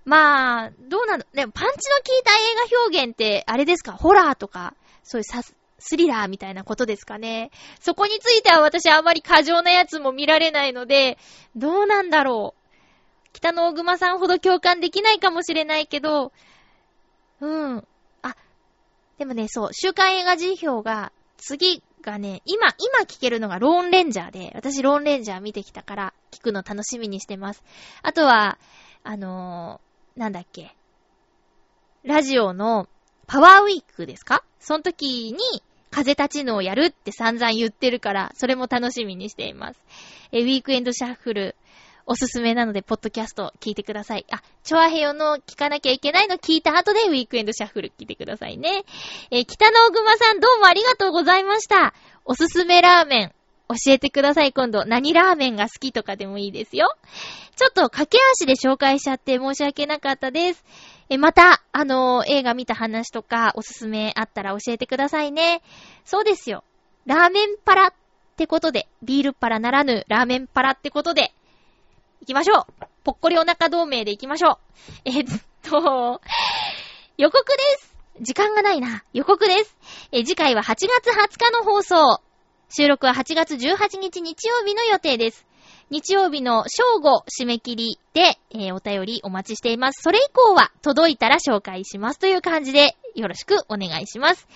[0.05, 3.93] まあ、どうなの、でもパンチの効いた映画表現って、あれですか？
[3.93, 7.51] ホラーとか、そういうサス、スリラーみたいなことですかね？
[7.79, 11.17] そこについては私あまり過剰なやつも見られないので、
[11.55, 13.29] どうなんだろう？
[13.31, 16.31] 北の大熊さんほど共感できないかもしれないけど、
[17.39, 17.87] うん。
[18.21, 18.35] あ、
[19.17, 27.63] でもね、そう、週刊映画辞表が、次がね、今、今聞けるのがローンレンジャーで、私ローンレンジャー見てきたから、聞くの楽しみにしてます。
[28.01, 28.59] あとは、
[29.03, 30.75] あのーなんだっけ、
[32.03, 32.87] ラジオの
[33.25, 34.43] パワーウィークですか？
[34.59, 35.39] その時に
[35.89, 39.79] 風立ちぬをやるって散々言ってるから、それも楽しみにしています。
[40.31, 41.55] え、ウィークエンドシャッフル、
[42.05, 44.25] おすすめなので、ポッドキャスト聞いてください。
[44.31, 48.83] あ、チョアヘヨの聞かなきゃいけないの聞いた後でウィークエンドシャッフル聞いてくださいね。
[49.31, 51.93] え北野ぐまさんどうもありがとうございました。
[52.25, 53.33] おすすめラーメン、
[53.69, 54.85] 教えてください、今度。
[54.85, 56.95] 何ラーメンが好きとかでもいいですよ。
[57.55, 60.63] ちょっと駆け足で紹介しちゃって申し訳なかったです。
[61.09, 65.61] え、また、あのー、映画見た話とか、おすすめあったら教えてくださいね。
[66.05, 66.63] そうですよ。
[67.05, 67.93] ラーメンパラっ
[68.35, 71.33] てことで、ビールパラならぬラーメンパラってことで、
[72.21, 72.85] 行きましょう。
[73.03, 74.59] ぽっこりお腹同盟で行きましょう。
[75.05, 75.25] え、っ
[75.61, 76.21] と、
[77.17, 77.95] 予告です。
[78.21, 79.03] 時間がないな。
[79.13, 79.75] 予告です。
[80.11, 82.21] え、次回は8月20日の放送。
[82.75, 85.45] 収録は8月18日日曜日の予定です。
[85.91, 90.01] 日曜日の正午締め切りで、えー、お便りお待ちしています。
[90.01, 94.47] それ以降は届いたら紹介しますという感じでよろしくお願いします。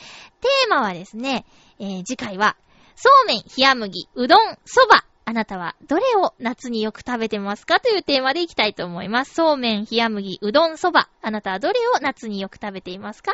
[0.42, 1.46] テーマはですね、
[1.78, 2.58] えー、次回は、
[2.96, 9.34] そうめん、冷麦、うどん、そば、あなたはどれを夏によく食べてますかというテーマでいきたいと思います。
[9.34, 11.10] そうめん、冷麦、うどん、そば。
[11.22, 13.34] あなたはどれを夏によく食べていますか？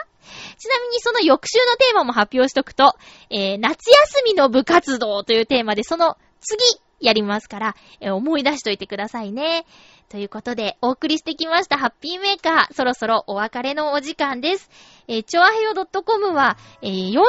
[0.57, 2.95] ちなみにその翌週のテーマも発表しとくと、
[3.29, 6.57] えー、夏休みの部活動というテーマでその次
[6.99, 9.67] やりますから、えー、思い出しといてくださいね。
[10.14, 14.70] ということで、お送りしてきましたハッピーメーカー、そろそろお別れのお時間です。
[15.07, 17.20] えー、ちょあへよ .com は、えー、4周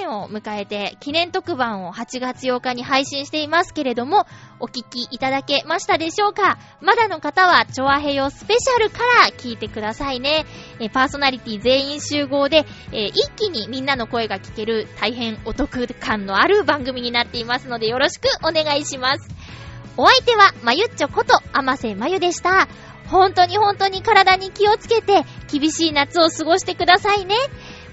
[0.00, 4.26] 年を迎えて、記念特番を8月8日に配信していますけれども、
[4.58, 6.58] お聞きいただけましたでしょうか？
[6.80, 10.44] まだの方は、ちょあへよスペシャルから聞いてくださいね。
[10.80, 19.51] えー、パーソナリティ全員集合で、えー、一気にみんなの声が聞ける大変お得感のある番組になっていますので、よろしくお願いします。
[19.96, 22.68] お相手は、まゆっちょこと、あませまゆでした。
[23.08, 27.34] 本当に本当に体に気をつけて、厳しい夏を過ごしてくださいね。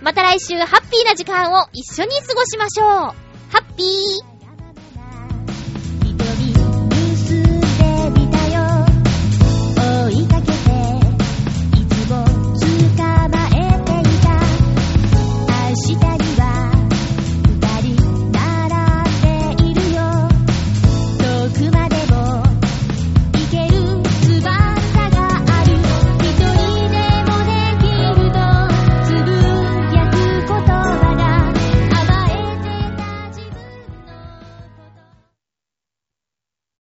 [0.01, 2.87] また来週、ハッピーな時間を一緒に過ごしましょう。
[2.87, 3.15] ハ
[3.59, 4.38] ッピー